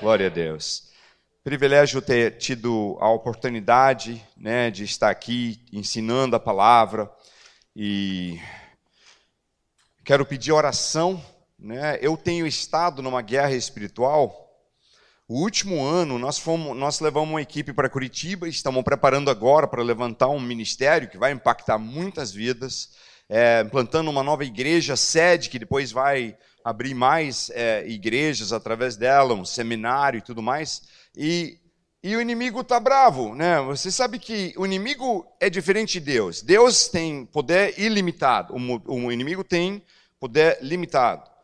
[0.00, 0.88] Glória a Deus.
[1.44, 7.08] Privilégio ter tido a oportunidade né, de estar aqui ensinando a palavra
[7.76, 8.40] e
[10.04, 11.24] quero pedir oração.
[11.56, 11.96] Né?
[12.02, 14.50] Eu tenho estado numa guerra espiritual.
[15.28, 19.84] O último ano nós, fomos, nós levamos uma equipe para Curitiba, estamos preparando agora para
[19.84, 25.58] levantar um ministério que vai impactar muitas vidas é, implantando uma nova igreja sede, que
[25.58, 30.82] depois vai abrir mais é, igrejas através dela, um seminário e tudo mais.
[31.16, 31.58] E,
[32.02, 33.60] e o inimigo está bravo, né?
[33.62, 36.42] Você sabe que o inimigo é diferente de Deus.
[36.42, 39.82] Deus tem poder ilimitado, o, o inimigo tem
[40.18, 41.36] poder limitado.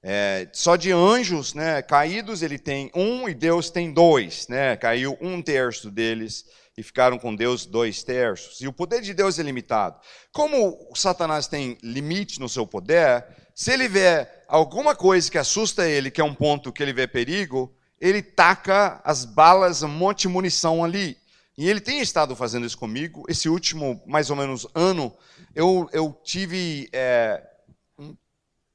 [0.00, 4.46] É, só de anjos né, caídos ele tem um e Deus tem dois.
[4.48, 4.76] Né?
[4.76, 6.44] Caiu um terço deles
[6.78, 8.60] e ficaram com Deus dois terços.
[8.60, 9.98] E o poder de Deus é limitado.
[10.32, 16.08] Como Satanás tem limite no seu poder, se ele vê alguma coisa que assusta ele,
[16.08, 20.28] que é um ponto que ele vê perigo, ele taca as balas, um monte de
[20.28, 21.18] munição ali.
[21.56, 23.24] E ele tem estado fazendo isso comigo.
[23.28, 25.12] Esse último, mais ou menos, ano,
[25.56, 27.42] eu, eu tive é,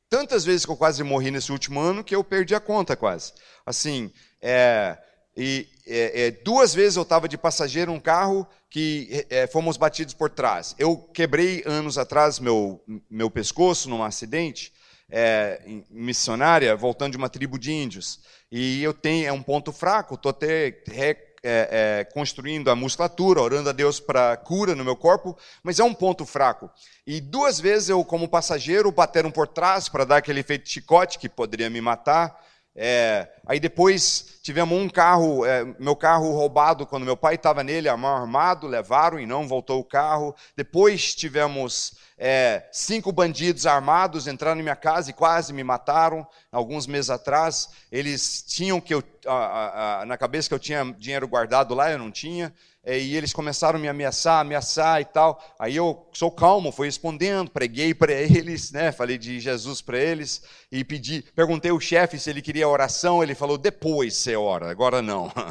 [0.10, 3.32] tantas vezes que eu quase morri nesse último ano que eu perdi a conta quase.
[3.66, 4.98] Assim, é,
[5.36, 10.14] e é, é, duas vezes eu estava de passageiro num carro que é, fomos batidos
[10.14, 10.76] por trás.
[10.78, 14.72] Eu quebrei anos atrás meu, meu pescoço num acidente
[15.10, 18.20] é, missionária, voltando de uma tribo de índios.
[18.52, 20.68] E eu tenho é um ponto fraco, estou até
[20.98, 25.84] é, é, construindo a musculatura, orando a Deus para cura no meu corpo, mas é
[25.84, 26.70] um ponto fraco.
[27.06, 31.28] E duas vezes eu, como passageiro, bateram por trás para dar aquele efeito chicote que
[31.28, 32.43] poderia me matar.
[32.76, 37.88] É, aí depois tivemos um carro, é, meu carro roubado quando meu pai estava nele,
[37.88, 40.36] armado, levaram e não voltou o carro.
[40.56, 46.88] Depois tivemos é, cinco bandidos armados entraram em minha casa e quase me mataram alguns
[46.88, 47.70] meses atrás.
[47.92, 52.00] Eles tinham que eu, a, a, na cabeça que eu tinha dinheiro guardado lá, eu
[52.00, 52.54] não tinha.
[52.86, 55.42] É, e eles começaram a me ameaçar, ameaçar e tal.
[55.58, 58.92] Aí eu sou calmo, fui respondendo, preguei para eles, né?
[58.92, 63.36] Falei de Jesus para eles e pedi, perguntei ao chefe se ele queria oração, ele
[63.36, 65.32] falou depois você ora, agora não.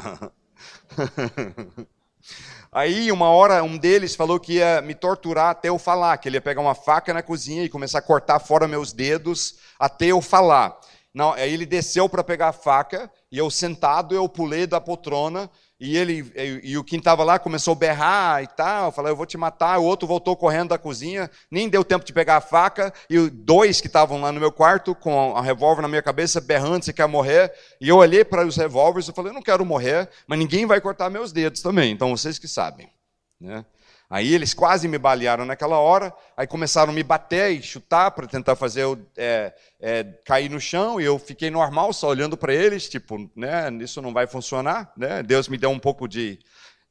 [2.71, 6.37] Aí, uma hora, um deles falou que ia me torturar até eu falar, que ele
[6.37, 10.21] ia pegar uma faca na cozinha e começar a cortar fora meus dedos até eu
[10.21, 10.79] falar.
[11.13, 15.49] Não, aí ele desceu para pegar a faca e eu sentado, eu pulei da poltrona
[15.83, 19.17] e ele e, e o quem estava lá começou a berrar e tal, falou, eu
[19.17, 19.79] vou te matar.
[19.79, 22.93] O outro voltou correndo da cozinha, nem deu tempo de pegar a faca.
[23.09, 26.85] E dois que estavam lá no meu quarto com a revólver na minha cabeça, berrando,
[26.85, 27.51] você quer morrer?
[27.81, 30.79] E eu olhei para os revólveres e falei, eu não quero morrer, mas ninguém vai
[30.79, 32.89] cortar meus dedos também, então vocês que sabem.
[33.41, 33.65] Né?
[34.13, 38.27] Aí eles quase me balearam naquela hora, aí começaram a me bater e chutar para
[38.27, 39.51] tentar fazer eu é,
[39.81, 44.03] é, cair no chão, e eu fiquei normal, só olhando para eles, tipo, né, isso
[44.03, 45.23] não vai funcionar, né?
[45.23, 46.37] Deus me deu um pouco de,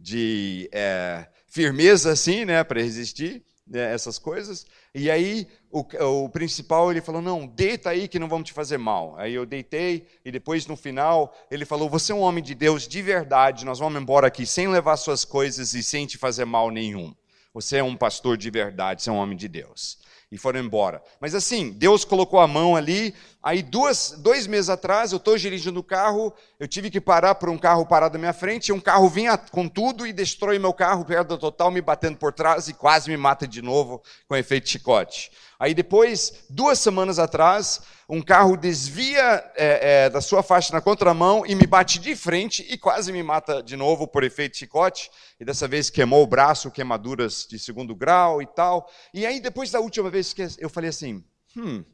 [0.01, 4.67] de é, firmeza assim, né, para resistir né, essas coisas.
[4.95, 8.79] E aí o, o, principal ele falou: não, deita aí que não vamos te fazer
[8.79, 9.17] mal.
[9.17, 12.87] Aí eu deitei e depois no final ele falou: você é um homem de Deus
[12.87, 13.65] de verdade.
[13.65, 17.15] Nós vamos embora aqui sem levar suas coisas e sem te fazer mal nenhum.
[17.55, 19.99] Você é um pastor de verdade, você é um homem de Deus.
[20.33, 21.03] E foram embora.
[21.21, 23.15] Mas assim, Deus colocou a mão ali.
[23.43, 27.51] Aí, duas, dois meses atrás, eu estou dirigindo o carro, eu tive que parar por
[27.51, 30.73] um carro parado na minha frente, e um carro vinha com tudo e destrói meu
[30.73, 34.71] carro, perda total, me batendo por trás e quase me mata de novo com efeito
[34.71, 35.31] chicote.
[35.63, 41.47] Aí depois, duas semanas atrás, um carro desvia é, é, da sua faixa na contramão
[41.47, 45.09] e me bate de frente e quase me mata de novo por efeito chicote.
[45.39, 48.91] E dessa vez queimou o braço, queimaduras de segundo grau e tal.
[49.15, 51.23] E aí depois da última vez que eu falei assim,
[51.57, 51.85] hum,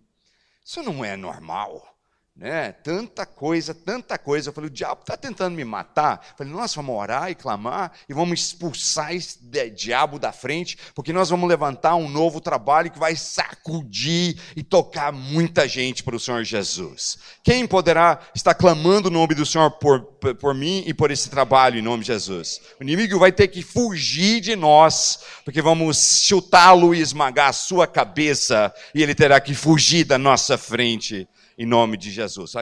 [0.64, 1.97] isso não é normal
[2.38, 2.70] né?
[2.70, 4.48] Tanta coisa, tanta coisa.
[4.48, 6.24] Eu falei, o diabo está tentando me matar.
[6.30, 9.40] Eu falei, nós vamos orar e clamar e vamos expulsar esse
[9.74, 15.12] diabo da frente, porque nós vamos levantar um novo trabalho que vai sacudir e tocar
[15.12, 17.18] muita gente para o Senhor Jesus.
[17.42, 21.28] Quem poderá estar clamando o nome do Senhor por, por, por mim e por esse
[21.28, 22.60] trabalho em nome de Jesus?
[22.78, 27.88] O inimigo vai ter que fugir de nós, porque vamos chutá-lo e esmagar a sua
[27.88, 31.28] cabeça, e ele terá que fugir da nossa frente
[31.58, 32.54] em nome de Jesus.